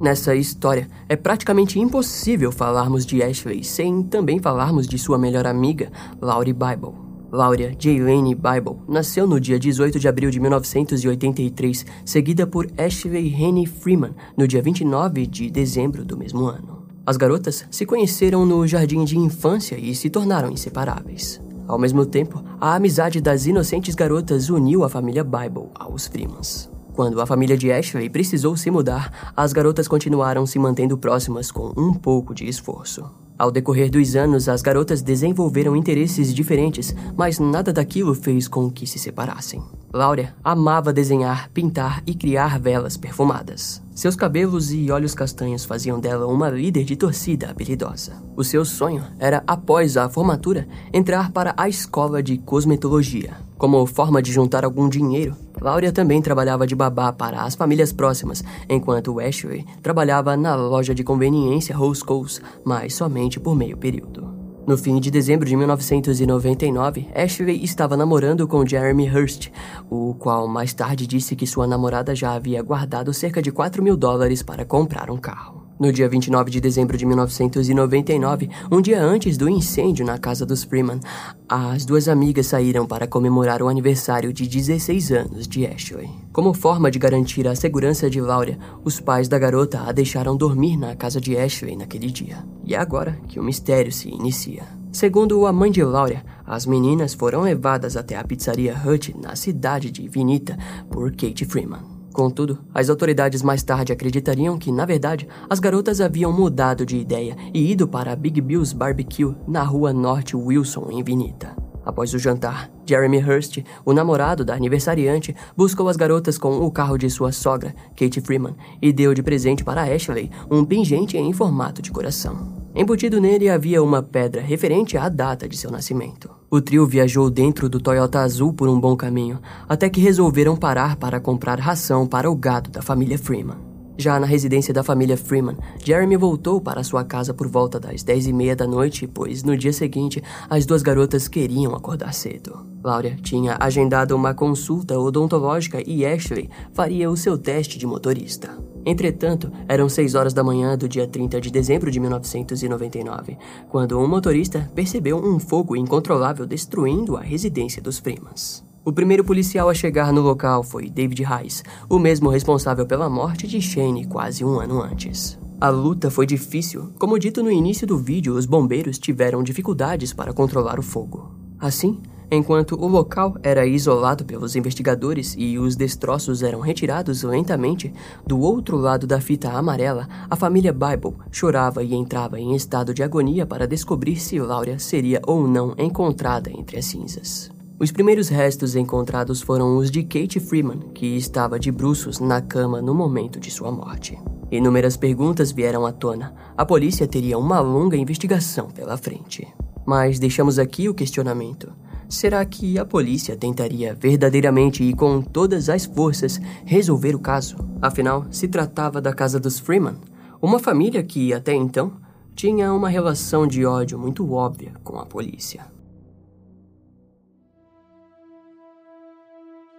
Nessa 0.00 0.34
história, 0.34 0.88
é 1.08 1.16
praticamente 1.16 1.78
impossível 1.78 2.50
falarmos 2.50 3.04
de 3.06 3.22
Ashley 3.22 3.62
sem 3.64 4.02
também 4.02 4.40
falarmos 4.40 4.86
de 4.86 4.98
sua 4.98 5.18
melhor 5.18 5.46
amiga, 5.46 5.90
Laurie 6.20 6.52
Bible. 6.52 7.11
Laura 7.32 7.72
Jaylene 7.78 8.34
Bible 8.34 8.76
nasceu 8.86 9.26
no 9.26 9.40
dia 9.40 9.58
18 9.58 9.98
de 9.98 10.06
abril 10.06 10.30
de 10.30 10.38
1983, 10.38 11.86
seguida 12.04 12.46
por 12.46 12.68
Ashley 12.76 13.34
Henny 13.34 13.64
Freeman 13.64 14.14
no 14.36 14.46
dia 14.46 14.60
29 14.60 15.26
de 15.26 15.50
dezembro 15.50 16.04
do 16.04 16.14
mesmo 16.14 16.44
ano. 16.44 16.82
As 17.06 17.16
garotas 17.16 17.64
se 17.70 17.86
conheceram 17.86 18.44
no 18.44 18.66
jardim 18.66 19.02
de 19.02 19.16
infância 19.16 19.78
e 19.78 19.94
se 19.94 20.10
tornaram 20.10 20.50
inseparáveis. 20.50 21.40
Ao 21.66 21.78
mesmo 21.78 22.04
tempo, 22.04 22.44
a 22.60 22.74
amizade 22.74 23.18
das 23.18 23.46
inocentes 23.46 23.94
garotas 23.94 24.50
uniu 24.50 24.84
a 24.84 24.90
família 24.90 25.24
Bible 25.24 25.70
aos 25.74 26.06
Freemans. 26.06 26.70
Quando 26.92 27.18
a 27.18 27.24
família 27.24 27.56
de 27.56 27.72
Ashley 27.72 28.10
precisou 28.10 28.58
se 28.58 28.70
mudar, 28.70 29.32
as 29.34 29.54
garotas 29.54 29.88
continuaram 29.88 30.44
se 30.44 30.58
mantendo 30.58 30.98
próximas 30.98 31.50
com 31.50 31.72
um 31.78 31.94
pouco 31.94 32.34
de 32.34 32.46
esforço. 32.46 33.10
Ao 33.42 33.50
decorrer 33.50 33.90
dos 33.90 34.14
anos, 34.14 34.48
as 34.48 34.62
garotas 34.62 35.02
desenvolveram 35.02 35.74
interesses 35.74 36.32
diferentes, 36.32 36.94
mas 37.16 37.40
nada 37.40 37.72
daquilo 37.72 38.14
fez 38.14 38.46
com 38.46 38.70
que 38.70 38.86
se 38.86 39.00
separassem. 39.00 39.60
Laura 39.92 40.32
amava 40.44 40.92
desenhar, 40.92 41.50
pintar 41.50 42.04
e 42.06 42.14
criar 42.14 42.60
velas 42.60 42.96
perfumadas. 42.96 43.82
Seus 43.96 44.14
cabelos 44.14 44.72
e 44.72 44.92
olhos 44.92 45.12
castanhos 45.12 45.64
faziam 45.64 45.98
dela 45.98 46.28
uma 46.28 46.48
líder 46.48 46.84
de 46.84 46.94
torcida 46.94 47.50
habilidosa. 47.50 48.12
O 48.36 48.44
seu 48.44 48.64
sonho 48.64 49.02
era, 49.18 49.42
após 49.44 49.96
a 49.96 50.08
formatura, 50.08 50.68
entrar 50.92 51.32
para 51.32 51.52
a 51.56 51.68
escola 51.68 52.22
de 52.22 52.38
cosmetologia. 52.38 53.36
Como 53.58 53.84
forma 53.86 54.22
de 54.22 54.32
juntar 54.32 54.64
algum 54.64 54.88
dinheiro, 54.88 55.36
Laura 55.60 55.92
também 55.92 56.20
trabalhava 56.20 56.66
de 56.66 56.74
babá 56.74 57.12
para 57.12 57.42
as 57.42 57.54
famílias 57.54 57.92
próximas, 57.92 58.42
enquanto 58.68 59.20
Ashley 59.20 59.64
trabalhava 59.80 60.36
na 60.36 60.56
loja 60.56 60.92
de 60.92 61.04
conveniência 61.04 61.76
Roscoe's, 61.76 62.42
mas 62.64 62.96
somente 62.96 63.31
por 63.40 63.54
meio 63.54 63.76
período. 63.76 64.32
No 64.66 64.78
fim 64.78 65.00
de 65.00 65.10
dezembro 65.10 65.48
de 65.48 65.56
1999, 65.56 67.08
Ashley 67.14 67.64
estava 67.64 67.96
namorando 67.96 68.46
com 68.46 68.64
Jeremy 68.64 69.10
Hurst, 69.10 69.50
o 69.90 70.14
qual 70.14 70.46
mais 70.46 70.72
tarde 70.72 71.04
disse 71.04 71.34
que 71.34 71.48
sua 71.48 71.66
namorada 71.66 72.14
já 72.14 72.32
havia 72.32 72.62
guardado 72.62 73.12
cerca 73.12 73.42
de 73.42 73.50
4 73.50 73.82
mil 73.82 73.96
dólares 73.96 74.40
para 74.40 74.64
comprar 74.64 75.10
um 75.10 75.16
carro. 75.16 75.61
No 75.82 75.92
dia 75.92 76.08
29 76.08 76.48
de 76.48 76.60
dezembro 76.60 76.96
de 76.96 77.04
1999, 77.04 78.48
um 78.70 78.80
dia 78.80 79.02
antes 79.02 79.36
do 79.36 79.48
incêndio 79.48 80.06
na 80.06 80.16
casa 80.16 80.46
dos 80.46 80.62
Freeman, 80.62 81.00
as 81.48 81.84
duas 81.84 82.06
amigas 82.06 82.46
saíram 82.46 82.86
para 82.86 83.08
comemorar 83.08 83.60
o 83.60 83.66
aniversário 83.66 84.32
de 84.32 84.46
16 84.46 85.10
anos 85.10 85.48
de 85.48 85.66
Ashley. 85.66 86.08
Como 86.32 86.54
forma 86.54 86.88
de 86.88 87.00
garantir 87.00 87.48
a 87.48 87.56
segurança 87.56 88.08
de 88.08 88.20
Laura, 88.20 88.56
os 88.84 89.00
pais 89.00 89.26
da 89.26 89.40
garota 89.40 89.80
a 89.80 89.90
deixaram 89.90 90.36
dormir 90.36 90.76
na 90.76 90.94
casa 90.94 91.20
de 91.20 91.36
Ashley 91.36 91.74
naquele 91.74 92.12
dia. 92.12 92.44
E 92.64 92.76
é 92.76 92.78
agora 92.78 93.18
que 93.26 93.40
o 93.40 93.42
mistério 93.42 93.90
se 93.90 94.08
inicia. 94.08 94.62
Segundo 94.92 95.44
a 95.46 95.52
mãe 95.52 95.72
de 95.72 95.82
Laura, 95.82 96.24
as 96.46 96.64
meninas 96.64 97.12
foram 97.12 97.40
levadas 97.40 97.96
até 97.96 98.16
a 98.16 98.22
pizzaria 98.22 98.80
Hut 98.86 99.16
na 99.20 99.34
cidade 99.34 99.90
de 99.90 100.06
Vinita 100.06 100.56
por 100.88 101.10
Kate 101.10 101.44
Freeman. 101.44 101.91
Contudo, 102.12 102.58
as 102.74 102.90
autoridades 102.90 103.42
mais 103.42 103.62
tarde 103.62 103.92
acreditariam 103.92 104.58
que, 104.58 104.70
na 104.70 104.84
verdade, 104.84 105.26
as 105.48 105.58
garotas 105.58 106.00
haviam 106.00 106.32
mudado 106.32 106.84
de 106.84 106.96
ideia 106.98 107.36
e 107.54 107.72
ido 107.72 107.88
para 107.88 108.14
Big 108.14 108.40
Bill's 108.40 108.72
Barbecue 108.72 109.34
na 109.48 109.62
rua 109.62 109.92
Norte 109.92 110.36
Wilson, 110.36 110.88
em 110.90 111.02
Vinita. 111.02 111.56
Após 111.84 112.14
o 112.14 112.18
jantar, 112.18 112.70
Jeremy 112.86 113.18
Hurst, 113.18 113.58
o 113.84 113.92
namorado 113.92 114.44
da 114.44 114.54
aniversariante, 114.54 115.34
buscou 115.56 115.88
as 115.88 115.96
garotas 115.96 116.38
com 116.38 116.58
o 116.58 116.70
carro 116.70 116.96
de 116.96 117.10
sua 117.10 117.32
sogra, 117.32 117.74
Kate 117.96 118.20
Freeman, 118.20 118.54
e 118.80 118.92
deu 118.92 119.14
de 119.14 119.22
presente 119.22 119.64
para 119.64 119.82
Ashley 119.82 120.30
um 120.50 120.64
pingente 120.64 121.16
em 121.16 121.32
formato 121.32 121.82
de 121.82 121.90
coração. 121.90 122.62
Embutido 122.74 123.20
nele 123.20 123.48
havia 123.48 123.82
uma 123.82 124.02
pedra 124.02 124.40
referente 124.40 124.96
à 124.96 125.08
data 125.08 125.48
de 125.48 125.56
seu 125.56 125.70
nascimento. 125.70 126.41
O 126.52 126.60
trio 126.60 126.86
viajou 126.86 127.30
dentro 127.30 127.66
do 127.66 127.80
Toyota 127.80 128.20
azul 128.20 128.52
por 128.52 128.68
um 128.68 128.78
bom 128.78 128.94
caminho, 128.94 129.40
até 129.66 129.88
que 129.88 130.02
resolveram 130.02 130.54
parar 130.54 130.96
para 130.96 131.18
comprar 131.18 131.58
ração 131.58 132.06
para 132.06 132.30
o 132.30 132.36
gado 132.36 132.68
da 132.68 132.82
família 132.82 133.18
Freeman. 133.18 133.71
Já 133.96 134.18
na 134.18 134.26
residência 134.26 134.72
da 134.72 134.82
família 134.82 135.16
Freeman, 135.16 135.56
Jeremy 135.84 136.16
voltou 136.16 136.60
para 136.60 136.82
sua 136.82 137.04
casa 137.04 137.34
por 137.34 137.48
volta 137.48 137.78
das 137.78 138.02
dez 138.02 138.26
e 138.26 138.32
meia 138.32 138.56
da 138.56 138.66
noite, 138.66 139.06
pois 139.06 139.42
no 139.42 139.56
dia 139.56 139.72
seguinte 139.72 140.22
as 140.48 140.64
duas 140.64 140.82
garotas 140.82 141.28
queriam 141.28 141.74
acordar 141.74 142.14
cedo. 142.14 142.66
Laura 142.82 143.16
tinha 143.22 143.56
agendado 143.60 144.16
uma 144.16 144.34
consulta 144.34 144.98
odontológica 144.98 145.82
e 145.86 146.04
Ashley 146.04 146.50
faria 146.72 147.08
o 147.10 147.16
seu 147.16 147.38
teste 147.38 147.78
de 147.78 147.86
motorista. 147.86 148.50
Entretanto, 148.84 149.52
eram 149.68 149.88
6 149.88 150.16
horas 150.16 150.34
da 150.34 150.42
manhã 150.42 150.76
do 150.76 150.88
dia 150.88 151.06
30 151.06 151.40
de 151.40 151.50
dezembro 151.52 151.90
de 151.90 152.00
1999, 152.00 153.38
quando 153.68 153.98
um 153.98 154.08
motorista 154.08 154.68
percebeu 154.74 155.16
um 155.16 155.38
fogo 155.38 155.76
incontrolável 155.76 156.44
destruindo 156.44 157.16
a 157.16 157.20
residência 157.20 157.80
dos 157.80 157.98
Freemans. 157.98 158.64
O 158.84 158.92
primeiro 158.92 159.22
policial 159.22 159.68
a 159.68 159.74
chegar 159.74 160.12
no 160.12 160.20
local 160.20 160.64
foi 160.64 160.90
David 160.90 161.22
Rice, 161.22 161.62
o 161.88 162.00
mesmo 162.00 162.28
responsável 162.28 162.84
pela 162.84 163.08
morte 163.08 163.46
de 163.46 163.60
Shane 163.60 164.06
quase 164.06 164.44
um 164.44 164.58
ano 164.58 164.82
antes. 164.82 165.38
A 165.60 165.68
luta 165.68 166.10
foi 166.10 166.26
difícil. 166.26 166.92
Como 166.98 167.16
dito 167.16 167.44
no 167.44 167.50
início 167.50 167.86
do 167.86 167.96
vídeo, 167.96 168.34
os 168.34 168.44
bombeiros 168.44 168.98
tiveram 168.98 169.40
dificuldades 169.44 170.12
para 170.12 170.32
controlar 170.32 170.80
o 170.80 170.82
fogo. 170.82 171.32
Assim, 171.60 172.02
Enquanto 172.34 172.76
o 172.76 172.86
local 172.88 173.36
era 173.42 173.66
isolado 173.66 174.24
pelos 174.24 174.56
investigadores 174.56 175.34
e 175.36 175.58
os 175.58 175.76
destroços 175.76 176.42
eram 176.42 176.60
retirados 176.60 177.22
lentamente, 177.22 177.92
do 178.26 178.40
outro 178.40 178.78
lado 178.78 179.06
da 179.06 179.20
fita 179.20 179.50
amarela, 179.50 180.08
a 180.30 180.34
família 180.34 180.72
Bible 180.72 181.14
chorava 181.30 181.84
e 181.84 181.92
entrava 181.92 182.40
em 182.40 182.56
estado 182.56 182.94
de 182.94 183.02
agonia 183.02 183.44
para 183.44 183.68
descobrir 183.68 184.16
se 184.16 184.38
Laura 184.38 184.78
seria 184.78 185.20
ou 185.26 185.46
não 185.46 185.74
encontrada 185.76 186.50
entre 186.50 186.78
as 186.78 186.86
cinzas. 186.86 187.52
Os 187.82 187.90
primeiros 187.90 188.28
restos 188.28 188.76
encontrados 188.76 189.42
foram 189.42 189.76
os 189.76 189.90
de 189.90 190.04
Kate 190.04 190.38
Freeman, 190.38 190.78
que 190.94 191.16
estava 191.16 191.58
de 191.58 191.72
bruços 191.72 192.20
na 192.20 192.40
cama 192.40 192.80
no 192.80 192.94
momento 192.94 193.40
de 193.40 193.50
sua 193.50 193.72
morte. 193.72 194.16
Inúmeras 194.52 194.96
perguntas 194.96 195.50
vieram 195.50 195.84
à 195.84 195.90
tona. 195.90 196.32
A 196.56 196.64
polícia 196.64 197.08
teria 197.08 197.36
uma 197.36 197.58
longa 197.58 197.96
investigação 197.96 198.70
pela 198.70 198.96
frente. 198.96 199.48
Mas 199.84 200.20
deixamos 200.20 200.60
aqui 200.60 200.88
o 200.88 200.94
questionamento. 200.94 201.72
Será 202.08 202.44
que 202.44 202.78
a 202.78 202.84
polícia 202.84 203.36
tentaria 203.36 203.96
verdadeiramente 203.96 204.84
e 204.84 204.94
com 204.94 205.20
todas 205.20 205.68
as 205.68 205.84
forças 205.84 206.40
resolver 206.64 207.16
o 207.16 207.18
caso? 207.18 207.56
Afinal, 207.82 208.26
se 208.30 208.46
tratava 208.46 209.00
da 209.00 209.12
casa 209.12 209.40
dos 209.40 209.58
Freeman, 209.58 209.96
uma 210.40 210.60
família 210.60 211.02
que, 211.02 211.34
até 211.34 211.52
então, 211.52 211.94
tinha 212.32 212.72
uma 212.72 212.88
relação 212.88 213.44
de 213.44 213.66
ódio 213.66 213.98
muito 213.98 214.32
óbvia 214.32 214.70
com 214.84 215.00
a 215.00 215.04
polícia. 215.04 215.66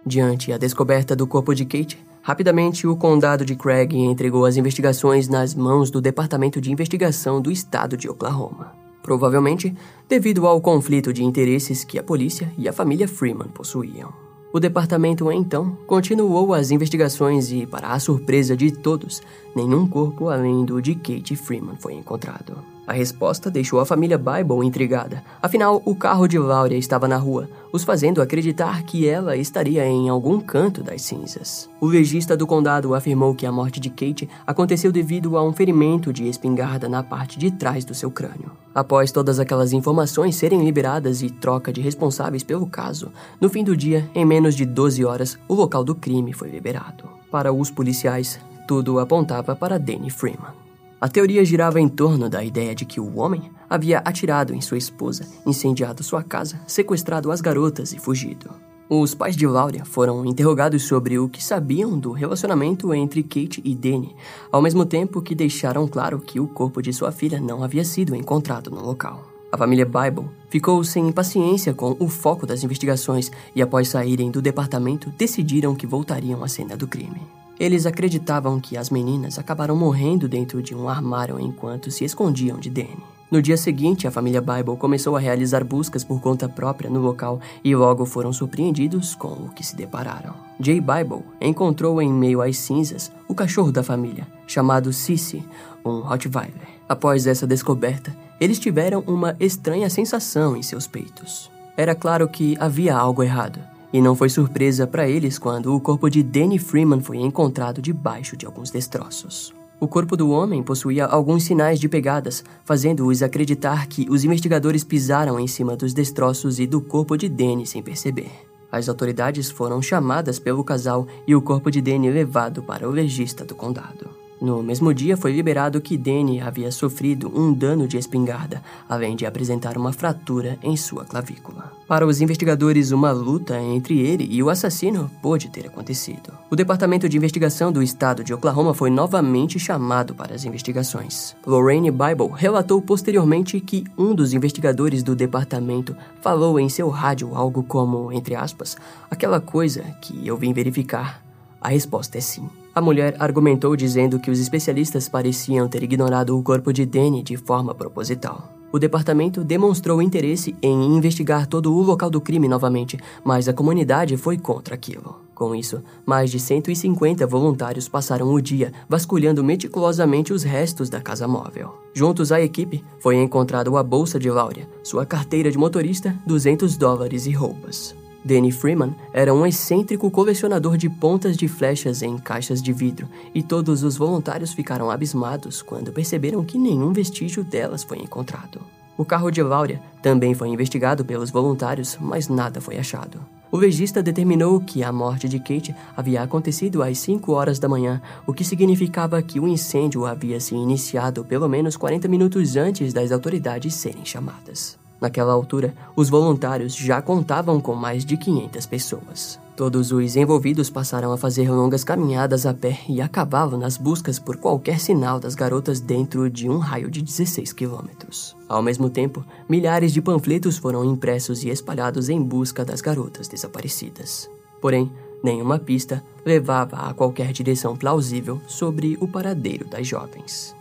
Diante 0.06 0.52
a 0.52 0.58
descoberta 0.58 1.16
do 1.16 1.26
corpo 1.26 1.54
de 1.54 1.64
Kate, 1.64 1.98
rapidamente 2.20 2.86
o 2.86 2.94
condado 2.94 3.44
de 3.44 3.56
Craig 3.56 3.94
entregou 3.96 4.44
as 4.44 4.56
investigações 4.56 5.28
nas 5.28 5.54
mãos 5.54 5.90
do 5.90 6.00
Departamento 6.00 6.60
de 6.60 6.70
Investigação 6.70 7.40
do 7.40 7.50
Estado 7.50 7.96
de 7.96 8.08
Oklahoma. 8.08 8.72
Provavelmente 9.02 9.74
devido 10.08 10.46
ao 10.46 10.60
conflito 10.60 11.12
de 11.12 11.24
interesses 11.24 11.84
que 11.84 11.98
a 11.98 12.02
polícia 12.02 12.52
e 12.58 12.68
a 12.68 12.72
família 12.72 13.08
Freeman 13.08 13.48
possuíam. 13.48 14.12
O 14.52 14.60
departamento 14.60 15.32
então 15.32 15.76
continuou 15.86 16.54
as 16.54 16.70
investigações 16.70 17.50
e, 17.50 17.66
para 17.66 17.88
a 17.88 17.98
surpresa 17.98 18.56
de 18.56 18.70
todos, 18.70 19.20
nenhum 19.56 19.86
corpo 19.86 20.28
além 20.28 20.64
do 20.64 20.80
de 20.80 20.94
Kate 20.94 21.34
Freeman 21.34 21.76
foi 21.76 21.94
encontrado. 21.94 22.73
A 22.86 22.92
resposta 22.92 23.50
deixou 23.50 23.80
a 23.80 23.86
família 23.86 24.18
Bible 24.18 24.66
intrigada. 24.66 25.22
Afinal, 25.40 25.80
o 25.84 25.94
carro 25.94 26.28
de 26.28 26.38
Laura 26.38 26.74
estava 26.74 27.08
na 27.08 27.16
rua, 27.16 27.48
os 27.72 27.82
fazendo 27.82 28.20
acreditar 28.20 28.82
que 28.82 29.08
ela 29.08 29.36
estaria 29.36 29.86
em 29.86 30.08
algum 30.08 30.38
canto 30.38 30.82
das 30.82 31.02
cinzas. 31.02 31.68
O 31.80 31.86
legista 31.86 32.36
do 32.36 32.46
condado 32.46 32.94
afirmou 32.94 33.34
que 33.34 33.46
a 33.46 33.52
morte 33.52 33.80
de 33.80 33.88
Kate 33.88 34.28
aconteceu 34.46 34.92
devido 34.92 35.36
a 35.38 35.42
um 35.42 35.52
ferimento 35.52 36.12
de 36.12 36.28
espingarda 36.28 36.88
na 36.88 37.02
parte 37.02 37.38
de 37.38 37.50
trás 37.50 37.84
do 37.84 37.94
seu 37.94 38.10
crânio. 38.10 38.52
Após 38.74 39.10
todas 39.10 39.40
aquelas 39.40 39.72
informações 39.72 40.36
serem 40.36 40.64
liberadas 40.64 41.22
e 41.22 41.30
troca 41.30 41.72
de 41.72 41.80
responsáveis 41.80 42.42
pelo 42.42 42.66
caso, 42.66 43.10
no 43.40 43.48
fim 43.48 43.64
do 43.64 43.76
dia, 43.76 44.08
em 44.14 44.24
menos 44.24 44.54
de 44.54 44.66
12 44.66 45.04
horas, 45.04 45.38
o 45.48 45.54
local 45.54 45.84
do 45.84 45.94
crime 45.94 46.32
foi 46.32 46.50
liberado. 46.50 47.04
Para 47.30 47.52
os 47.52 47.70
policiais, 47.70 48.38
tudo 48.66 48.98
apontava 48.98 49.54
para 49.56 49.78
Danny 49.78 50.10
Freeman. 50.10 50.63
A 51.04 51.08
teoria 51.08 51.44
girava 51.44 51.78
em 51.78 51.86
torno 51.86 52.30
da 52.30 52.42
ideia 52.42 52.74
de 52.74 52.86
que 52.86 52.98
o 52.98 53.18
homem 53.18 53.50
havia 53.68 53.98
atirado 53.98 54.54
em 54.54 54.62
sua 54.62 54.78
esposa, 54.78 55.28
incendiado 55.44 56.02
sua 56.02 56.22
casa, 56.22 56.58
sequestrado 56.66 57.30
as 57.30 57.42
garotas 57.42 57.92
e 57.92 57.98
fugido. 57.98 58.48
Os 58.88 59.14
pais 59.14 59.36
de 59.36 59.46
Laura 59.46 59.84
foram 59.84 60.24
interrogados 60.24 60.84
sobre 60.84 61.18
o 61.18 61.28
que 61.28 61.44
sabiam 61.44 61.98
do 61.98 62.10
relacionamento 62.12 62.94
entre 62.94 63.22
Kate 63.22 63.60
e 63.62 63.74
Danny, 63.74 64.16
ao 64.50 64.62
mesmo 64.62 64.86
tempo 64.86 65.20
que 65.20 65.34
deixaram 65.34 65.86
claro 65.86 66.18
que 66.18 66.40
o 66.40 66.48
corpo 66.48 66.80
de 66.80 66.90
sua 66.90 67.12
filha 67.12 67.38
não 67.38 67.62
havia 67.62 67.84
sido 67.84 68.16
encontrado 68.16 68.70
no 68.70 68.80
local. 68.80 69.28
A 69.52 69.58
família 69.58 69.84
Bible 69.84 70.30
ficou 70.48 70.82
sem 70.82 71.12
paciência 71.12 71.74
com 71.74 71.94
o 72.00 72.08
foco 72.08 72.46
das 72.46 72.64
investigações 72.64 73.30
e, 73.54 73.60
após 73.60 73.88
saírem 73.88 74.30
do 74.30 74.40
departamento, 74.40 75.10
decidiram 75.18 75.74
que 75.74 75.86
voltariam 75.86 76.42
à 76.42 76.48
cena 76.48 76.78
do 76.78 76.88
crime. 76.88 77.43
Eles 77.58 77.86
acreditavam 77.86 78.60
que 78.60 78.76
as 78.76 78.90
meninas 78.90 79.38
acabaram 79.38 79.76
morrendo 79.76 80.28
dentro 80.28 80.62
de 80.62 80.74
um 80.74 80.88
armário 80.88 81.38
enquanto 81.38 81.90
se 81.90 82.04
escondiam 82.04 82.58
de 82.58 82.68
Danny. 82.68 83.14
No 83.30 83.42
dia 83.42 83.56
seguinte, 83.56 84.06
a 84.06 84.10
família 84.10 84.40
Bible 84.40 84.76
começou 84.76 85.16
a 85.16 85.20
realizar 85.20 85.64
buscas 85.64 86.04
por 86.04 86.20
conta 86.20 86.48
própria 86.48 86.90
no 86.90 87.00
local 87.00 87.40
e 87.64 87.74
logo 87.74 88.04
foram 88.04 88.32
surpreendidos 88.32 89.14
com 89.14 89.28
o 89.28 89.50
que 89.50 89.64
se 89.64 89.74
depararam. 89.74 90.34
Jay 90.60 90.80
Bible 90.80 91.24
encontrou 91.40 92.00
em 92.00 92.12
meio 92.12 92.40
às 92.40 92.58
cinzas 92.58 93.10
o 93.26 93.34
cachorro 93.34 93.72
da 93.72 93.82
família, 93.82 94.26
chamado 94.46 94.92
Sissy, 94.92 95.44
um 95.84 96.00
Rottweiler. 96.00 96.68
Após 96.88 97.26
essa 97.26 97.46
descoberta, 97.46 98.14
eles 98.40 98.58
tiveram 98.58 99.02
uma 99.06 99.34
estranha 99.40 99.88
sensação 99.88 100.56
em 100.56 100.62
seus 100.62 100.86
peitos. 100.86 101.50
Era 101.76 101.94
claro 101.94 102.28
que 102.28 102.56
havia 102.60 102.96
algo 102.96 103.22
errado. 103.22 103.58
E 103.94 104.02
não 104.02 104.16
foi 104.16 104.28
surpresa 104.28 104.88
para 104.88 105.08
eles 105.08 105.38
quando 105.38 105.72
o 105.72 105.78
corpo 105.78 106.10
de 106.10 106.20
Danny 106.20 106.58
Freeman 106.58 106.98
foi 106.98 107.18
encontrado 107.18 107.80
debaixo 107.80 108.36
de 108.36 108.44
alguns 108.44 108.68
destroços. 108.68 109.54
O 109.78 109.86
corpo 109.86 110.16
do 110.16 110.30
homem 110.30 110.64
possuía 110.64 111.06
alguns 111.06 111.44
sinais 111.44 111.78
de 111.78 111.88
pegadas, 111.88 112.42
fazendo-os 112.64 113.22
acreditar 113.22 113.86
que 113.86 114.10
os 114.10 114.24
investigadores 114.24 114.82
pisaram 114.82 115.38
em 115.38 115.46
cima 115.46 115.76
dos 115.76 115.94
destroços 115.94 116.58
e 116.58 116.66
do 116.66 116.80
corpo 116.80 117.16
de 117.16 117.28
Danny 117.28 117.68
sem 117.68 117.84
perceber. 117.84 118.32
As 118.68 118.88
autoridades 118.88 119.48
foram 119.48 119.80
chamadas 119.80 120.40
pelo 120.40 120.64
casal 120.64 121.06
e 121.24 121.32
o 121.36 121.40
corpo 121.40 121.70
de 121.70 121.80
Danny 121.80 122.10
levado 122.10 122.64
para 122.64 122.88
o 122.88 122.90
legista 122.90 123.44
do 123.44 123.54
condado. 123.54 124.23
No 124.40 124.62
mesmo 124.62 124.92
dia, 124.92 125.16
foi 125.16 125.32
liberado 125.32 125.80
que 125.80 125.96
Danny 125.96 126.40
havia 126.40 126.70
sofrido 126.70 127.32
um 127.34 127.52
dano 127.52 127.86
de 127.86 127.96
espingarda, 127.96 128.62
além 128.88 129.16
de 129.16 129.24
apresentar 129.24 129.76
uma 129.76 129.92
fratura 129.92 130.58
em 130.62 130.76
sua 130.76 131.04
clavícula. 131.04 131.72
Para 131.86 132.06
os 132.06 132.20
investigadores, 132.20 132.90
uma 132.90 133.12
luta 133.12 133.58
entre 133.58 133.98
ele 134.00 134.26
e 134.30 134.42
o 134.42 134.50
assassino 134.50 135.10
pôde 135.22 135.48
ter 135.48 135.66
acontecido. 135.66 136.32
O 136.50 136.56
Departamento 136.56 137.08
de 137.08 137.16
Investigação 137.16 137.70
do 137.70 137.82
Estado 137.82 138.24
de 138.24 138.34
Oklahoma 138.34 138.74
foi 138.74 138.90
novamente 138.90 139.58
chamado 139.58 140.14
para 140.14 140.34
as 140.34 140.44
investigações. 140.44 141.36
Lorraine 141.46 141.90
Bible 141.90 142.30
relatou 142.34 142.80
posteriormente 142.82 143.60
que 143.60 143.84
um 143.96 144.14
dos 144.14 144.32
investigadores 144.32 145.02
do 145.02 145.14
departamento 145.14 145.96
falou 146.20 146.58
em 146.58 146.68
seu 146.68 146.88
rádio 146.88 147.34
algo 147.34 147.62
como, 147.62 148.12
entre 148.12 148.34
aspas, 148.34 148.76
aquela 149.10 149.40
coisa 149.40 149.82
que 150.00 150.26
eu 150.26 150.36
vim 150.36 150.52
verificar. 150.52 151.22
A 151.60 151.68
resposta 151.68 152.18
é 152.18 152.20
sim. 152.20 152.48
A 152.74 152.80
mulher 152.80 153.14
argumentou 153.20 153.76
dizendo 153.76 154.18
que 154.18 154.32
os 154.32 154.40
especialistas 154.40 155.08
pareciam 155.08 155.68
ter 155.68 155.84
ignorado 155.84 156.36
o 156.36 156.42
corpo 156.42 156.72
de 156.72 156.84
Danny 156.84 157.22
de 157.22 157.36
forma 157.36 157.72
proposital. 157.72 158.52
O 158.72 158.78
departamento 158.80 159.44
demonstrou 159.44 160.02
interesse 160.02 160.56
em 160.60 160.96
investigar 160.96 161.46
todo 161.46 161.72
o 161.72 161.80
local 161.80 162.10
do 162.10 162.20
crime 162.20 162.48
novamente, 162.48 162.98
mas 163.22 163.48
a 163.48 163.52
comunidade 163.52 164.16
foi 164.16 164.36
contra 164.36 164.74
aquilo. 164.74 165.14
Com 165.36 165.54
isso, 165.54 165.80
mais 166.04 166.32
de 166.32 166.40
150 166.40 167.24
voluntários 167.28 167.88
passaram 167.88 168.32
o 168.32 168.40
dia 168.40 168.72
vasculhando 168.88 169.44
meticulosamente 169.44 170.32
os 170.32 170.42
restos 170.42 170.90
da 170.90 171.00
casa 171.00 171.28
móvel. 171.28 171.78
Juntos 171.94 172.32
à 172.32 172.40
equipe, 172.40 172.82
foi 172.98 173.14
encontrado 173.22 173.76
a 173.76 173.84
bolsa 173.84 174.18
de 174.18 174.28
Laura, 174.28 174.68
sua 174.82 175.06
carteira 175.06 175.48
de 175.48 175.58
motorista, 175.58 176.12
200 176.26 176.76
dólares 176.76 177.26
e 177.26 177.30
roupas. 177.30 177.94
Danny 178.24 178.50
Freeman 178.50 178.94
era 179.12 179.34
um 179.34 179.44
excêntrico 179.46 180.10
colecionador 180.10 180.78
de 180.78 180.88
pontas 180.88 181.36
de 181.36 181.46
flechas 181.46 182.02
em 182.02 182.16
caixas 182.16 182.62
de 182.62 182.72
vidro, 182.72 183.06
e 183.34 183.42
todos 183.42 183.82
os 183.82 183.96
voluntários 183.96 184.54
ficaram 184.54 184.90
abismados 184.90 185.60
quando 185.60 185.92
perceberam 185.92 186.42
que 186.42 186.58
nenhum 186.58 186.92
vestígio 186.92 187.44
delas 187.44 187.84
foi 187.84 187.98
encontrado. 187.98 188.60
O 188.96 189.04
carro 189.04 189.30
de 189.30 189.42
Laura 189.42 189.80
também 190.00 190.34
foi 190.34 190.48
investigado 190.48 191.04
pelos 191.04 191.30
voluntários, 191.30 191.98
mas 192.00 192.28
nada 192.28 192.60
foi 192.60 192.78
achado. 192.78 193.20
O 193.50 193.56
legista 193.56 194.02
determinou 194.02 194.60
que 194.60 194.82
a 194.82 194.92
morte 194.92 195.28
de 195.28 195.38
Kate 195.38 195.74
havia 195.96 196.22
acontecido 196.22 196.82
às 196.82 196.98
5 196.98 197.30
horas 197.32 197.58
da 197.58 197.68
manhã, 197.68 198.00
o 198.26 198.32
que 198.32 198.44
significava 198.44 199.22
que 199.22 199.38
o 199.38 199.46
incêndio 199.46 200.06
havia 200.06 200.40
se 200.40 200.54
iniciado 200.54 201.24
pelo 201.24 201.48
menos 201.48 201.76
40 201.76 202.08
minutos 202.08 202.56
antes 202.56 202.92
das 202.92 203.12
autoridades 203.12 203.74
serem 203.74 204.04
chamadas. 204.04 204.83
Naquela 205.04 205.34
altura, 205.34 205.74
os 205.94 206.08
voluntários 206.08 206.74
já 206.74 207.02
contavam 207.02 207.60
com 207.60 207.74
mais 207.74 208.06
de 208.06 208.16
500 208.16 208.64
pessoas. 208.64 209.38
Todos 209.54 209.92
os 209.92 210.16
envolvidos 210.16 210.70
passaram 210.70 211.12
a 211.12 211.18
fazer 211.18 211.50
longas 211.50 211.84
caminhadas 211.84 212.46
a 212.46 212.54
pé 212.54 212.80
e 212.88 213.02
a 213.02 213.06
cavalo 213.06 213.58
nas 213.58 213.76
buscas 213.76 214.18
por 214.18 214.38
qualquer 214.38 214.80
sinal 214.80 215.20
das 215.20 215.34
garotas 215.34 215.78
dentro 215.78 216.30
de 216.30 216.48
um 216.48 216.56
raio 216.56 216.90
de 216.90 217.02
16 217.02 217.52
quilômetros. 217.52 218.34
Ao 218.48 218.62
mesmo 218.62 218.88
tempo, 218.88 219.22
milhares 219.46 219.92
de 219.92 220.00
panfletos 220.00 220.56
foram 220.56 220.82
impressos 220.82 221.44
e 221.44 221.50
espalhados 221.50 222.08
em 222.08 222.22
busca 222.22 222.64
das 222.64 222.80
garotas 222.80 223.28
desaparecidas. 223.28 224.30
Porém, 224.58 224.90
nenhuma 225.22 225.58
pista 225.58 226.02
levava 226.24 226.76
a 226.76 226.94
qualquer 226.94 227.30
direção 227.30 227.76
plausível 227.76 228.40
sobre 228.46 228.96
o 229.02 229.06
paradeiro 229.06 229.66
das 229.68 229.86
jovens. 229.86 230.56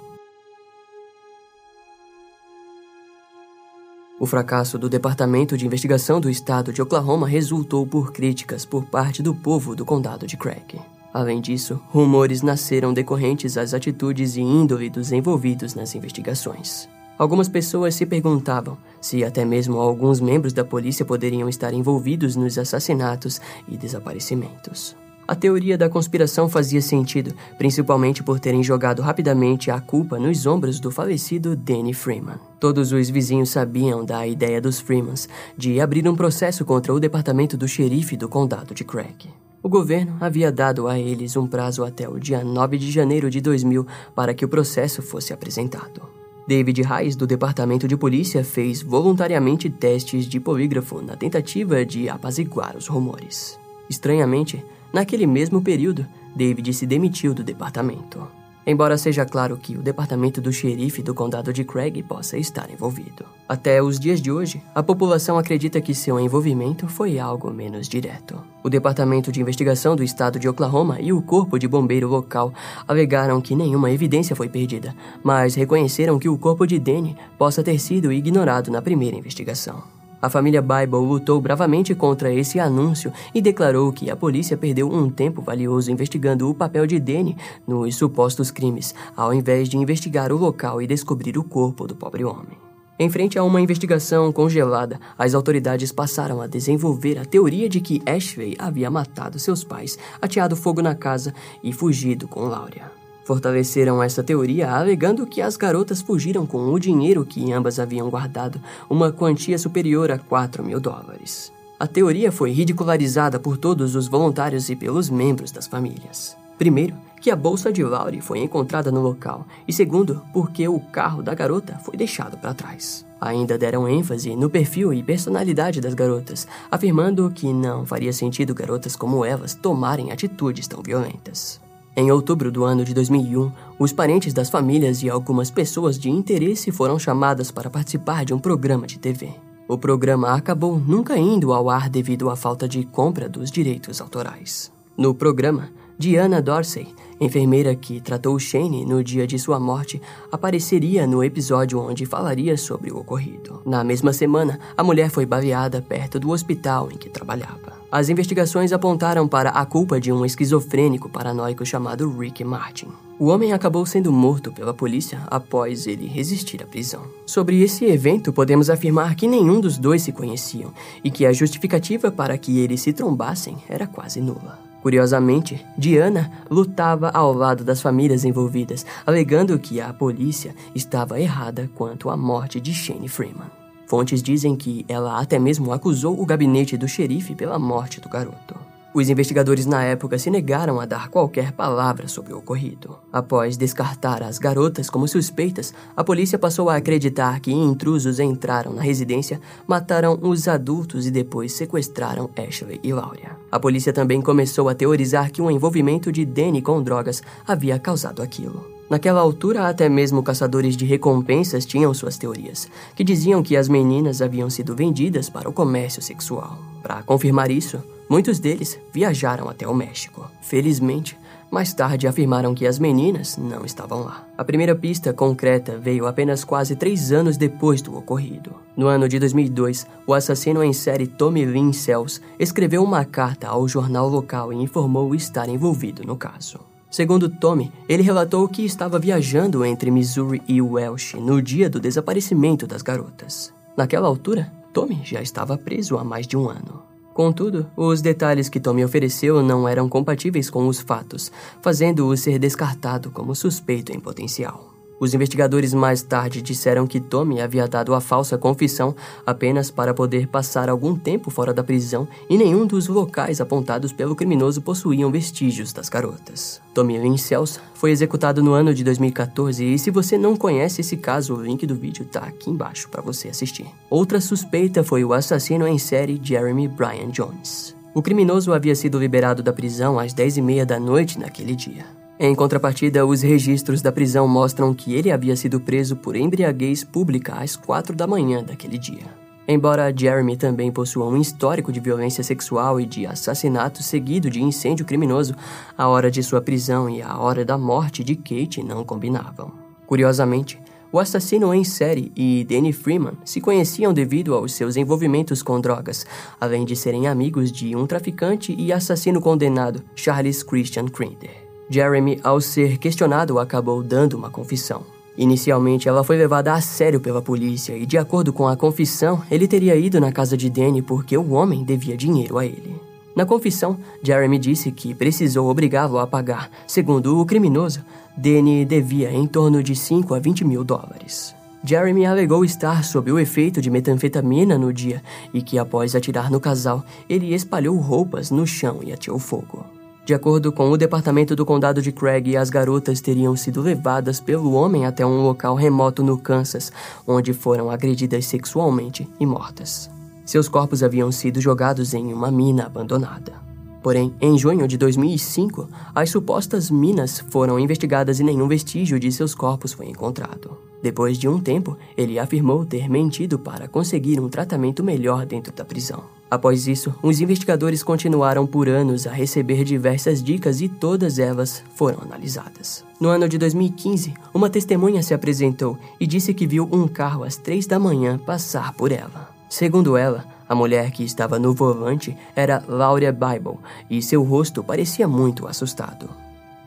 O 4.19 4.25
fracasso 4.25 4.77
do 4.77 4.87
Departamento 4.87 5.57
de 5.57 5.65
Investigação 5.65 6.21
do 6.21 6.29
Estado 6.29 6.71
de 6.71 6.81
Oklahoma 6.81 7.27
resultou 7.27 7.85
por 7.85 8.13
críticas 8.13 8.63
por 8.63 8.85
parte 8.85 9.23
do 9.23 9.33
povo 9.33 9.75
do 9.75 9.83
condado 9.83 10.27
de 10.27 10.37
Craig. 10.37 10.79
Além 11.13 11.41
disso, 11.41 11.79
rumores 11.89 12.41
nasceram 12.41 12.93
decorrentes 12.93 13.57
às 13.57 13.73
atitudes 13.73 14.35
e 14.35 14.41
índole 14.41 14.89
dos 14.89 15.11
envolvidos 15.11 15.75
nas 15.75 15.93
investigações. 15.95 16.87
Algumas 17.17 17.47
pessoas 17.47 17.95
se 17.95 18.05
perguntavam 18.05 18.77
se 18.99 19.23
até 19.23 19.45
mesmo 19.45 19.79
alguns 19.79 20.19
membros 20.19 20.53
da 20.53 20.63
polícia 20.63 21.05
poderiam 21.05 21.47
estar 21.47 21.73
envolvidos 21.73 22.35
nos 22.35 22.57
assassinatos 22.57 23.39
e 23.67 23.77
desaparecimentos. 23.77 24.95
A 25.25 25.35
teoria 25.35 25.77
da 25.77 25.89
conspiração 25.89 26.49
fazia 26.49 26.81
sentido, 26.81 27.33
principalmente 27.57 28.21
por 28.21 28.41
terem 28.41 28.61
jogado 28.61 29.01
rapidamente 29.01 29.71
a 29.71 29.79
culpa 29.79 30.19
nos 30.19 30.45
ombros 30.45 30.81
do 30.81 30.91
falecido 30.91 31.55
Danny 31.55 31.93
Freeman. 31.93 32.37
Todos 32.59 32.91
os 32.91 33.09
vizinhos 33.09 33.49
sabiam 33.49 34.03
da 34.03 34.27
ideia 34.27 34.59
dos 34.59 34.81
Freemans 34.81 35.29
de 35.57 35.79
abrir 35.79 36.05
um 36.09 36.15
processo 36.15 36.65
contra 36.65 36.93
o 36.93 36.99
departamento 36.99 37.55
do 37.55 37.67
xerife 37.67 38.17
do 38.17 38.27
condado 38.27 38.73
de 38.73 38.83
Craig. 38.83 39.29
O 39.61 39.69
governo 39.69 40.17
havia 40.19 40.51
dado 40.51 40.89
a 40.89 40.99
eles 40.99 41.37
um 41.37 41.47
prazo 41.47 41.85
até 41.85 42.07
o 42.07 42.19
dia 42.19 42.43
9 42.43 42.77
de 42.77 42.91
janeiro 42.91 43.29
de 43.29 43.39
2000 43.39 43.87
para 44.13 44.33
que 44.33 44.43
o 44.43 44.49
processo 44.49 45.01
fosse 45.01 45.31
apresentado. 45.31 46.01
David 46.45 46.81
Reis, 46.81 47.15
do 47.15 47.25
Departamento 47.25 47.87
de 47.87 47.95
Polícia, 47.95 48.43
fez 48.43 48.81
voluntariamente 48.81 49.69
testes 49.69 50.25
de 50.25 50.41
polígrafo 50.41 51.01
na 51.01 51.15
tentativa 51.15 51.85
de 51.85 52.09
apaziguar 52.09 52.75
os 52.75 52.87
rumores. 52.87 53.57
Estranhamente, 53.89 54.61
Naquele 54.93 55.25
mesmo 55.25 55.59
período, 55.59 56.05
David 56.35 56.71
se 56.71 56.85
demitiu 56.85 57.33
do 57.33 57.43
departamento. 57.43 58.27
embora 58.65 58.97
seja 58.97 59.25
claro 59.25 59.57
que 59.57 59.75
o 59.75 59.81
departamento 59.81 60.39
do 60.39 60.51
xerife 60.53 61.03
do 61.03 61.13
condado 61.13 61.51
de 61.51 61.63
Craig 61.65 62.01
possa 62.03 62.37
estar 62.37 62.69
envolvido. 62.71 63.25
Até 63.47 63.83
os 63.83 63.99
dias 63.99 64.21
de 64.21 64.31
hoje, 64.31 64.61
a 64.73 64.81
população 64.81 65.37
acredita 65.37 65.81
que 65.81 65.93
seu 65.93 66.17
envolvimento 66.19 66.87
foi 66.87 67.19
algo 67.19 67.51
menos 67.51 67.89
direto. 67.89 68.41
O 68.63 68.69
Departamento 68.69 69.31
de 69.31 69.41
Investigação 69.41 69.95
do 69.95 70.03
Estado 70.03 70.39
de 70.39 70.47
Oklahoma 70.47 71.01
e 71.01 71.11
o 71.11 71.21
Corpo 71.21 71.59
de 71.59 71.67
Bombeiro 71.67 72.07
local 72.07 72.53
alegaram 72.87 73.41
que 73.41 73.55
nenhuma 73.55 73.91
evidência 73.91 74.35
foi 74.35 74.47
perdida, 74.47 74.95
mas 75.21 75.55
reconheceram 75.55 76.17
que 76.17 76.29
o 76.29 76.37
corpo 76.37 76.65
de 76.65 76.79
Danny 76.79 77.17
possa 77.37 77.61
ter 77.63 77.77
sido 77.79 78.13
ignorado 78.13 78.71
na 78.71 78.81
primeira 78.81 79.17
investigação. 79.17 79.83
A 80.23 80.29
família 80.29 80.61
Bible 80.61 81.05
lutou 81.05 81.41
bravamente 81.41 81.93
contra 81.93 82.33
esse 82.33 82.57
anúncio 82.57 83.11
e 83.35 83.41
declarou 83.41 83.91
que 83.91 84.09
a 84.09 84.15
polícia 84.15 84.55
perdeu 84.55 84.89
um 84.89 85.09
tempo 85.09 85.41
valioso 85.41 85.91
investigando 85.91 86.49
o 86.49 86.55
papel 86.55 86.87
de 86.87 86.97
Danny 86.97 87.35
nos 87.67 87.97
supostos 87.97 88.49
crimes, 88.49 88.95
ao 89.17 89.33
invés 89.33 89.67
de 89.67 89.75
investigar 89.75 90.31
o 90.31 90.37
local 90.37 90.81
e 90.81 90.87
descobrir 90.87 91.37
o 91.37 91.43
corpo 91.43 91.85
do 91.85 91.93
pobre 91.93 92.23
homem. 92.23 92.57
Em 92.97 93.09
frente 93.09 93.37
a 93.37 93.43
uma 93.43 93.59
investigação 93.59 94.31
congelada, 94.31 94.97
as 95.17 95.33
autoridades 95.33 95.91
passaram 95.91 96.39
a 96.39 96.47
desenvolver 96.47 97.19
a 97.19 97.25
teoria 97.25 97.67
de 97.67 97.81
que 97.81 98.01
Ashley 98.05 98.55
havia 98.57 98.89
matado 98.89 99.37
seus 99.37 99.61
pais, 99.61 99.99
ateado 100.21 100.55
fogo 100.55 100.81
na 100.81 100.95
casa 100.95 101.33
e 101.61 101.73
fugido 101.73 102.29
com 102.29 102.45
Laura. 102.45 103.02
Fortaleceram 103.25 104.03
essa 104.03 104.21
teoria 104.21 104.71
alegando 104.71 105.25
que 105.25 105.41
as 105.41 105.55
garotas 105.55 106.01
fugiram 106.01 106.45
com 106.45 106.73
o 106.73 106.79
dinheiro 106.79 107.25
que 107.25 107.51
ambas 107.53 107.79
haviam 107.79 108.09
guardado, 108.09 108.59
uma 108.89 109.11
quantia 109.11 109.57
superior 109.57 110.11
a 110.11 110.19
4 110.19 110.63
mil 110.63 110.79
dólares. 110.79 111.51
A 111.79 111.87
teoria 111.87 112.31
foi 112.31 112.51
ridicularizada 112.51 113.39
por 113.39 113.57
todos 113.57 113.95
os 113.95 114.07
voluntários 114.07 114.69
e 114.69 114.75
pelos 114.75 115.09
membros 115.09 115.51
das 115.51 115.67
famílias. 115.67 116.37
Primeiro, 116.57 116.95
que 117.19 117.31
a 117.31 117.35
bolsa 117.35 117.71
de 117.71 117.83
Laurie 117.83 118.21
foi 118.21 118.39
encontrada 118.39 118.91
no 118.91 119.01
local, 119.01 119.45
e 119.65 119.71
segundo, 119.71 120.21
porque 120.33 120.67
o 120.67 120.79
carro 120.79 121.23
da 121.23 121.33
garota 121.33 121.79
foi 121.83 121.95
deixado 121.95 122.37
para 122.37 122.53
trás. 122.53 123.05
Ainda 123.19 123.57
deram 123.57 123.87
ênfase 123.87 124.35
no 124.35 124.49
perfil 124.49 124.93
e 124.93 125.01
personalidade 125.01 125.79
das 125.79 125.93
garotas, 125.93 126.45
afirmando 126.69 127.31
que 127.33 127.53
não 127.53 127.85
faria 127.85 128.11
sentido 128.11 128.53
garotas 128.53 128.97
como 128.97 129.23
elas 129.23 129.55
tomarem 129.55 130.11
atitudes 130.11 130.67
tão 130.67 130.83
violentas. 130.83 131.62
Em 131.95 132.11
outubro 132.11 132.51
do 132.51 132.63
ano 132.63 132.83
de 132.83 132.91
2001, 132.91 133.51
os 133.77 133.93
parentes 133.93 134.33
das 134.33 134.49
famílias 134.49 135.03
e 135.03 135.09
algumas 135.09 135.51
pessoas 135.51 135.99
de 135.99 136.09
interesse 136.09 136.71
foram 136.71 136.97
chamadas 136.97 137.51
para 137.51 137.69
participar 137.69 138.25
de 138.25 138.33
um 138.33 138.39
programa 138.39 138.87
de 138.87 138.97
TV. 138.97 139.29
O 139.67 139.77
programa 139.77 140.33
acabou 140.33 140.79
nunca 140.79 141.15
indo 141.17 141.53
ao 141.53 141.69
ar 141.69 141.89
devido 141.89 142.31
à 142.31 142.35
falta 142.35 142.67
de 142.67 142.83
compra 142.83 143.29
dos 143.29 143.51
direitos 143.51 144.01
autorais. 144.01 144.71
No 144.97 145.13
programa, 145.13 145.69
Diana 145.95 146.41
Dorsey, 146.41 146.87
enfermeira 147.21 147.75
que 147.75 148.01
tratou 148.01 148.39
Shane 148.39 148.85
no 148.85 149.03
dia 149.03 149.27
de 149.27 149.37
sua 149.37 149.59
morte, 149.59 150.01
apareceria 150.31 151.05
no 151.05 151.23
episódio 151.23 151.79
onde 151.79 152.07
falaria 152.07 152.57
sobre 152.57 152.91
o 152.91 152.97
ocorrido. 152.97 153.61
Na 153.65 153.83
mesma 153.83 154.11
semana, 154.11 154.59
a 154.75 154.83
mulher 154.83 155.11
foi 155.11 155.27
baleada 155.27 155.79
perto 155.79 156.19
do 156.19 156.31
hospital 156.31 156.91
em 156.91 156.97
que 156.97 157.09
trabalhava. 157.09 157.82
As 157.93 158.09
investigações 158.09 158.73
apontaram 158.73 159.27
para 159.27 159.51
a 159.51 159.63
culpa 159.67 160.01
de 160.01 160.11
um 160.11 160.25
esquizofrênico 160.25 161.07
paranoico 161.07 161.63
chamado 161.63 162.09
Rick 162.09 162.43
Martin. 162.43 162.87
O 163.19 163.27
homem 163.27 163.53
acabou 163.53 163.85
sendo 163.85 164.11
morto 164.11 164.51
pela 164.51 164.73
polícia 164.73 165.19
após 165.27 165.85
ele 165.85 166.07
resistir 166.07 166.63
à 166.63 166.65
prisão. 166.65 167.03
Sobre 167.23 167.61
esse 167.61 167.85
evento, 167.85 168.33
podemos 168.33 168.71
afirmar 168.71 169.13
que 169.13 169.27
nenhum 169.27 169.61
dos 169.61 169.77
dois 169.77 170.01
se 170.01 170.11
conheciam 170.11 170.73
e 171.03 171.11
que 171.11 171.23
a 171.23 171.31
justificativa 171.31 172.09
para 172.09 172.35
que 172.35 172.57
eles 172.57 172.81
se 172.81 172.91
trombassem 172.93 173.57
era 173.69 173.85
quase 173.85 174.19
nula. 174.19 174.57
Curiosamente, 174.81 175.63
Diana 175.77 176.31
lutava 176.49 177.11
ao 177.11 177.31
lado 177.31 177.63
das 177.63 177.79
famílias 177.79 178.25
envolvidas, 178.25 178.83
alegando 179.05 179.59
que 179.59 179.79
a 179.79 179.93
polícia 179.93 180.55
estava 180.73 181.21
errada 181.21 181.69
quanto 181.75 182.09
à 182.09 182.17
morte 182.17 182.59
de 182.59 182.73
Shane 182.73 183.07
Freeman. 183.07 183.62
Fontes 183.93 184.23
dizem 184.23 184.55
que 184.55 184.83
ela 184.89 185.21
até 185.21 185.37
mesmo 185.37 185.71
acusou 185.71 186.19
o 186.19 186.25
gabinete 186.25 186.75
do 186.75 186.87
xerife 186.87 187.35
pela 187.35 187.59
morte 187.59 188.01
do 188.01 188.09
garoto. 188.09 188.55
Os 188.91 189.07
investigadores 189.07 189.67
na 189.67 189.83
época 189.83 190.17
se 190.17 190.31
negaram 190.31 190.79
a 190.79 190.85
dar 190.87 191.09
qualquer 191.09 191.51
palavra 191.51 192.07
sobre 192.07 192.33
o 192.33 192.39
ocorrido. 192.39 192.97
Após 193.11 193.55
descartar 193.55 194.23
as 194.23 194.39
garotas 194.39 194.89
como 194.89 195.07
suspeitas, 195.07 195.75
a 195.95 196.03
polícia 196.03 196.39
passou 196.39 196.71
a 196.71 196.77
acreditar 196.77 197.39
que 197.39 197.53
intrusos 197.53 198.19
entraram 198.19 198.73
na 198.73 198.81
residência, 198.81 199.39
mataram 199.67 200.17
os 200.23 200.47
adultos 200.47 201.05
e 201.05 201.11
depois 201.11 201.53
sequestraram 201.53 202.31
Ashley 202.35 202.79
e 202.81 202.91
Laura. 202.91 203.37
A 203.51 203.59
polícia 203.59 203.93
também 203.93 204.23
começou 204.23 204.69
a 204.69 204.73
teorizar 204.73 205.31
que 205.31 205.39
o 205.39 205.51
envolvimento 205.51 206.11
de 206.11 206.25
Danny 206.25 206.63
com 206.63 206.81
drogas 206.81 207.21
havia 207.47 207.77
causado 207.77 208.23
aquilo. 208.23 208.72
Naquela 208.93 209.21
altura, 209.21 209.67
até 209.67 209.89
mesmo 209.89 210.21
caçadores 210.21 210.77
de 210.77 210.85
recompensas 210.85 211.65
tinham 211.65 211.91
suas 211.95 212.15
teorias, 212.15 212.69
que 212.95 213.03
diziam 213.03 213.41
que 213.41 213.57
as 213.57 213.67
meninas 213.67 214.21
haviam 214.21 214.51
sido 214.51 214.75
vendidas 214.75 215.31
para 215.31 215.49
o 215.49 215.51
comércio 215.51 215.99
sexual. 215.99 216.59
Para 216.83 217.01
confirmar 217.01 217.49
isso, 217.49 217.81
muitos 218.07 218.37
deles 218.37 218.77
viajaram 218.93 219.49
até 219.49 219.67
o 219.67 219.73
México. 219.73 220.29
Felizmente, 220.43 221.17
mais 221.49 221.73
tarde 221.73 222.07
afirmaram 222.07 222.53
que 222.53 222.67
as 222.67 222.77
meninas 222.77 223.35
não 223.35 223.65
estavam 223.65 224.03
lá. 224.03 224.27
A 224.37 224.45
primeira 224.45 224.75
pista 224.75 225.11
concreta 225.11 225.75
veio 225.75 226.05
apenas 226.05 226.43
quase 226.43 226.75
três 226.75 227.11
anos 227.11 227.35
depois 227.35 227.81
do 227.81 227.97
ocorrido. 227.97 228.51
No 228.77 228.85
ano 228.85 229.09
de 229.09 229.17
2002, 229.17 229.87
o 230.05 230.13
assassino 230.13 230.63
em 230.63 230.71
série 230.71 231.07
Tommy 231.07 231.45
Lynn 231.45 231.73
Sells 231.73 232.21
escreveu 232.37 232.83
uma 232.83 233.03
carta 233.03 233.47
ao 233.47 233.67
jornal 233.67 234.07
local 234.07 234.53
e 234.53 234.55
informou 234.55 235.15
estar 235.15 235.49
envolvido 235.49 236.03
no 236.05 236.15
caso. 236.15 236.59
Segundo 236.93 237.27
Tommy, 237.27 237.71
ele 237.89 238.03
relatou 238.03 238.47
que 238.47 238.63
estava 238.63 238.99
viajando 238.99 239.65
entre 239.65 239.89
Missouri 239.89 240.43
e 240.47 240.61
Welsh 240.61 241.15
no 241.15 241.41
dia 241.41 241.67
do 241.67 241.79
desaparecimento 241.79 242.67
das 242.67 242.83
garotas. 242.83 243.51
Naquela 243.75 244.07
altura, 244.07 244.53
Tommy 244.71 245.01
já 245.03 245.19
estava 245.19 245.57
preso 245.57 245.97
há 245.97 246.03
mais 246.03 246.27
de 246.27 246.37
um 246.37 246.47
ano. 246.47 246.83
Contudo, 247.11 247.65
os 247.75 247.99
detalhes 247.99 248.47
que 248.47 248.59
Tommy 248.59 248.85
ofereceu 248.85 249.41
não 249.41 249.67
eram 249.67 249.89
compatíveis 249.89 250.51
com 250.51 250.67
os 250.67 250.81
fatos, 250.81 251.31
fazendo-o 251.63 252.15
ser 252.15 252.37
descartado 252.37 253.09
como 253.09 253.33
suspeito 253.33 253.91
em 253.91 253.99
potencial. 253.99 254.72
Os 255.03 255.13
investigadores 255.13 255.73
mais 255.73 256.01
tarde 256.01 256.41
disseram 256.41 256.87
que 256.87 256.97
Tommy 256.97 257.41
havia 257.41 257.67
dado 257.67 257.93
a 257.93 257.99
falsa 257.99 258.37
confissão 258.37 258.95
apenas 259.25 259.69
para 259.69 259.93
poder 259.93 260.27
passar 260.27 260.69
algum 260.69 260.95
tempo 260.95 261.29
fora 261.29 261.53
da 261.53 261.61
prisão 261.61 262.07
e 262.29 262.37
nenhum 262.37 262.65
dos 262.65 262.87
locais 262.87 263.41
apontados 263.41 263.91
pelo 263.91 264.15
criminoso 264.15 264.61
possuíam 264.61 265.11
vestígios 265.11 265.73
das 265.73 265.89
garotas. 265.89 266.61
Tommy 266.73 266.97
Lynn 266.97 267.17
Cells 267.17 267.59
foi 267.73 267.91
executado 267.91 268.41
no 268.41 268.53
ano 268.53 268.73
de 268.73 268.81
2014 268.81 269.73
e 269.73 269.77
se 269.77 269.91
você 269.91 270.17
não 270.17 270.37
conhece 270.37 270.79
esse 270.79 270.95
caso, 270.95 271.35
o 271.35 271.43
link 271.43 271.67
do 271.67 271.75
vídeo 271.75 272.05
tá 272.05 272.21
aqui 272.21 272.49
embaixo 272.49 272.87
para 272.87 273.01
você 273.01 273.27
assistir. 273.27 273.67
Outra 273.89 274.21
suspeita 274.21 274.85
foi 274.85 275.03
o 275.03 275.11
assassino 275.11 275.67
em 275.67 275.77
série 275.77 276.17
Jeremy 276.23 276.69
Bryan 276.69 277.09
Jones. 277.09 277.75
O 277.93 278.01
criminoso 278.01 278.53
havia 278.53 278.73
sido 278.73 278.99
liberado 278.99 279.43
da 279.43 279.51
prisão 279.51 279.99
às 279.99 280.13
10h30 280.13 280.63
da 280.63 280.79
noite 280.79 281.19
naquele 281.19 281.57
dia. 281.57 282.02
Em 282.25 282.33
contrapartida, 282.33 283.05
os 283.05 283.21
registros 283.21 283.81
da 283.81 283.91
prisão 283.91 284.25
mostram 284.29 284.73
que 284.73 284.93
ele 284.93 285.11
havia 285.11 285.35
sido 285.35 285.59
preso 285.59 285.97
por 285.97 286.15
embriaguez 286.15 286.81
pública 286.81 287.33
às 287.33 287.57
quatro 287.57 287.93
da 287.93 288.07
manhã 288.07 288.41
daquele 288.41 288.77
dia. 288.77 289.13
Embora 289.45 289.93
Jeremy 289.93 290.37
também 290.37 290.71
possua 290.71 291.05
um 291.05 291.17
histórico 291.17 291.69
de 291.69 291.81
violência 291.81 292.23
sexual 292.23 292.79
e 292.79 292.85
de 292.85 293.05
assassinato 293.05 293.83
seguido 293.83 294.29
de 294.29 294.41
incêndio 294.41 294.85
criminoso, 294.85 295.35
a 295.77 295.85
hora 295.89 296.09
de 296.09 296.23
sua 296.23 296.39
prisão 296.39 296.89
e 296.89 297.01
a 297.01 297.17
hora 297.17 297.43
da 297.43 297.57
morte 297.57 298.05
de 298.05 298.15
Kate 298.15 298.63
não 298.63 298.85
combinavam. 298.85 299.51
Curiosamente, 299.85 300.57
o 300.93 300.99
assassino 300.99 301.53
em 301.53 301.65
série 301.65 302.09
e 302.15 302.45
Danny 302.45 302.71
Freeman 302.71 303.17
se 303.25 303.41
conheciam 303.41 303.93
devido 303.93 304.33
aos 304.33 304.53
seus 304.53 304.77
envolvimentos 304.77 305.43
com 305.43 305.59
drogas, 305.59 306.05
além 306.39 306.63
de 306.63 306.73
serem 306.73 307.05
amigos 307.05 307.51
de 307.51 307.75
um 307.75 307.85
traficante 307.85 308.55
e 308.57 308.71
assassino 308.71 309.19
condenado, 309.19 309.83
Charles 309.93 310.41
Christian 310.41 310.85
Crinder. 310.85 311.42
Jeremy, 311.69 312.19
ao 312.23 312.41
ser 312.41 312.77
questionado, 312.77 313.39
acabou 313.39 313.81
dando 313.81 314.13
uma 314.13 314.29
confissão. 314.29 314.83
Inicialmente, 315.17 315.87
ela 315.87 316.03
foi 316.03 316.17
levada 316.17 316.53
a 316.53 316.61
sério 316.61 316.99
pela 316.99 317.21
polícia 317.21 317.77
e, 317.77 317.85
de 317.85 317.97
acordo 317.97 318.33
com 318.33 318.47
a 318.47 318.57
confissão, 318.57 319.21
ele 319.29 319.47
teria 319.47 319.75
ido 319.75 319.99
na 319.99 320.11
casa 320.11 320.35
de 320.35 320.49
Danny 320.49 320.81
porque 320.81 321.15
o 321.15 321.33
homem 321.33 321.63
devia 321.63 321.95
dinheiro 321.95 322.37
a 322.37 322.45
ele. 322.45 322.75
Na 323.15 323.25
confissão, 323.25 323.77
Jeremy 324.01 324.39
disse 324.39 324.71
que 324.71 324.95
precisou 324.95 325.47
obrigá-lo 325.47 325.99
a 325.99 326.07
pagar. 326.07 326.49
Segundo 326.65 327.19
o 327.19 327.25
criminoso, 327.25 327.81
Danny 328.17 328.65
devia 328.65 329.11
em 329.11 329.27
torno 329.27 329.61
de 329.61 329.75
5 329.75 330.15
a 330.15 330.19
20 330.19 330.43
mil 330.45 330.63
dólares. 330.63 331.35
Jeremy 331.63 332.05
alegou 332.05 332.43
estar 332.43 332.83
sob 332.83 333.11
o 333.11 333.19
efeito 333.19 333.61
de 333.61 333.69
metanfetamina 333.69 334.57
no 334.57 334.73
dia 334.73 335.01
e 335.31 335.41
que, 335.41 335.59
após 335.59 335.95
atirar 335.95 336.29
no 336.29 336.39
casal, 336.39 336.83
ele 337.07 337.33
espalhou 337.33 337.77
roupas 337.77 338.31
no 338.31 338.45
chão 338.47 338.79
e 338.83 338.91
atirou 338.91 339.19
fogo. 339.19 339.63
De 340.05 340.13
acordo 340.13 340.51
com 340.51 340.69
o 340.69 340.77
departamento 340.77 341.33
do 341.33 341.45
condado 341.45 341.81
de 341.81 341.89
Craig, 341.89 342.35
as 342.35 342.49
garotas 342.49 342.99
teriam 342.99 343.37
sido 343.37 343.61
levadas 343.61 344.19
pelo 344.19 344.51
homem 344.51 344.85
até 344.85 345.05
um 345.05 345.21
local 345.21 345.55
remoto 345.55 346.03
no 346.03 346.17
Kansas, 346.17 346.73
onde 347.07 347.31
foram 347.31 347.71
agredidas 347.71 348.25
sexualmente 348.25 349.07
e 349.17 349.25
mortas. 349.25 349.89
Seus 350.25 350.49
corpos 350.49 350.83
haviam 350.83 351.09
sido 351.09 351.39
jogados 351.39 351.93
em 351.93 352.13
uma 352.13 352.29
mina 352.29 352.65
abandonada. 352.65 353.33
Porém, 353.81 354.13
em 354.19 354.37
junho 354.37 354.67
de 354.67 354.77
2005, 354.77 355.69
as 355.95 356.09
supostas 356.09 356.69
minas 356.69 357.19
foram 357.29 357.57
investigadas 357.57 358.19
e 358.19 358.23
nenhum 358.23 358.47
vestígio 358.47 358.99
de 358.99 359.09
seus 359.09 359.33
corpos 359.33 359.71
foi 359.71 359.87
encontrado. 359.87 360.72
Depois 360.83 361.17
de 361.17 361.29
um 361.29 361.39
tempo, 361.39 361.77
ele 361.95 362.19
afirmou 362.19 362.65
ter 362.65 362.89
mentido 362.89 363.39
para 363.39 363.69
conseguir 363.69 364.19
um 364.19 364.27
tratamento 364.27 364.83
melhor 364.83 365.25
dentro 365.25 365.53
da 365.53 365.63
prisão. 365.63 366.03
Após 366.29 366.67
isso, 366.67 366.93
os 367.01 367.21
investigadores 367.21 367.81
continuaram 367.81 368.45
por 368.45 368.67
anos 368.67 369.07
a 369.07 369.11
receber 369.13 369.63
diversas 369.63 370.21
dicas 370.21 370.59
e 370.59 370.67
todas 370.67 371.19
elas 371.19 371.63
foram 371.73 371.99
analisadas. 372.01 372.83
No 372.99 373.07
ano 373.07 373.29
de 373.29 373.37
2015, 373.37 374.13
uma 374.33 374.49
testemunha 374.49 375.01
se 375.01 375.13
apresentou 375.13 375.77
e 375.97 376.05
disse 376.05 376.33
que 376.33 376.45
viu 376.45 376.67
um 376.69 376.85
carro 376.85 377.23
às 377.23 377.37
três 377.37 377.65
da 377.65 377.79
manhã 377.79 378.17
passar 378.17 378.73
por 378.73 378.91
ela. 378.91 379.29
Segundo 379.47 379.95
ela, 379.95 380.25
a 380.49 380.53
mulher 380.53 380.91
que 380.91 381.05
estava 381.05 381.39
no 381.39 381.53
volante 381.53 382.17
era 382.35 382.61
Laura 382.67 383.11
Bible 383.13 383.57
e 383.89 384.01
seu 384.01 384.21
rosto 384.21 384.61
parecia 384.61 385.07
muito 385.07 385.47
assustado. 385.47 386.09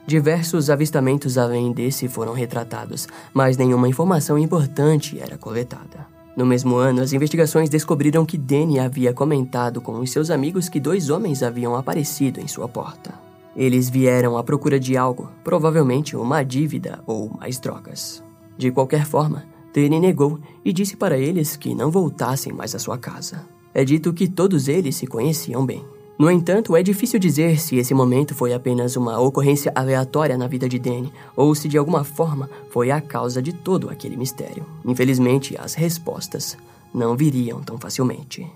Diversos 0.06 0.70
avistamentos 0.70 1.36
além 1.36 1.72
desse 1.72 2.06
foram 2.06 2.32
retratados, 2.32 3.08
mas 3.34 3.56
nenhuma 3.56 3.88
informação 3.88 4.38
importante 4.38 5.18
era 5.18 5.36
coletada. 5.36 6.06
No 6.36 6.46
mesmo 6.46 6.76
ano, 6.76 7.00
as 7.00 7.12
investigações 7.12 7.68
descobriram 7.68 8.24
que 8.24 8.38
Danny 8.38 8.78
havia 8.78 9.12
comentado 9.12 9.80
com 9.80 9.98
os 9.98 10.12
seus 10.12 10.30
amigos 10.30 10.68
que 10.68 10.78
dois 10.78 11.10
homens 11.10 11.42
haviam 11.42 11.74
aparecido 11.74 12.40
em 12.40 12.46
sua 12.46 12.68
porta. 12.68 13.14
Eles 13.56 13.88
vieram 13.88 14.38
à 14.38 14.44
procura 14.44 14.78
de 14.78 14.96
algo, 14.96 15.28
provavelmente 15.42 16.14
uma 16.14 16.44
dívida 16.44 17.00
ou 17.04 17.30
mais 17.40 17.58
drogas. 17.58 18.22
De 18.56 18.70
qualquer 18.70 19.06
forma, 19.06 19.44
Danny 19.74 19.98
negou 19.98 20.38
e 20.64 20.72
disse 20.72 20.96
para 20.96 21.18
eles 21.18 21.56
que 21.56 21.74
não 21.74 21.90
voltassem 21.90 22.52
mais 22.52 22.74
à 22.76 22.78
sua 22.78 22.96
casa. 22.96 23.44
É 23.74 23.84
dito 23.84 24.12
que 24.12 24.28
todos 24.28 24.68
eles 24.68 24.94
se 24.94 25.06
conheciam 25.06 25.66
bem. 25.66 25.84
No 26.18 26.30
entanto, 26.30 26.74
é 26.74 26.82
difícil 26.82 27.20
dizer 27.20 27.60
se 27.60 27.76
esse 27.76 27.92
momento 27.92 28.34
foi 28.34 28.54
apenas 28.54 28.96
uma 28.96 29.20
ocorrência 29.20 29.70
aleatória 29.74 30.38
na 30.38 30.46
vida 30.46 30.66
de 30.66 30.78
Danny 30.78 31.12
ou 31.36 31.54
se 31.54 31.68
de 31.68 31.76
alguma 31.76 32.04
forma 32.04 32.48
foi 32.70 32.90
a 32.90 33.02
causa 33.02 33.42
de 33.42 33.52
todo 33.52 33.90
aquele 33.90 34.16
mistério. 34.16 34.64
Infelizmente, 34.84 35.54
as 35.58 35.74
respostas 35.74 36.56
não 36.94 37.14
viriam 37.14 37.60
tão 37.60 37.76
facilmente. 37.78 38.50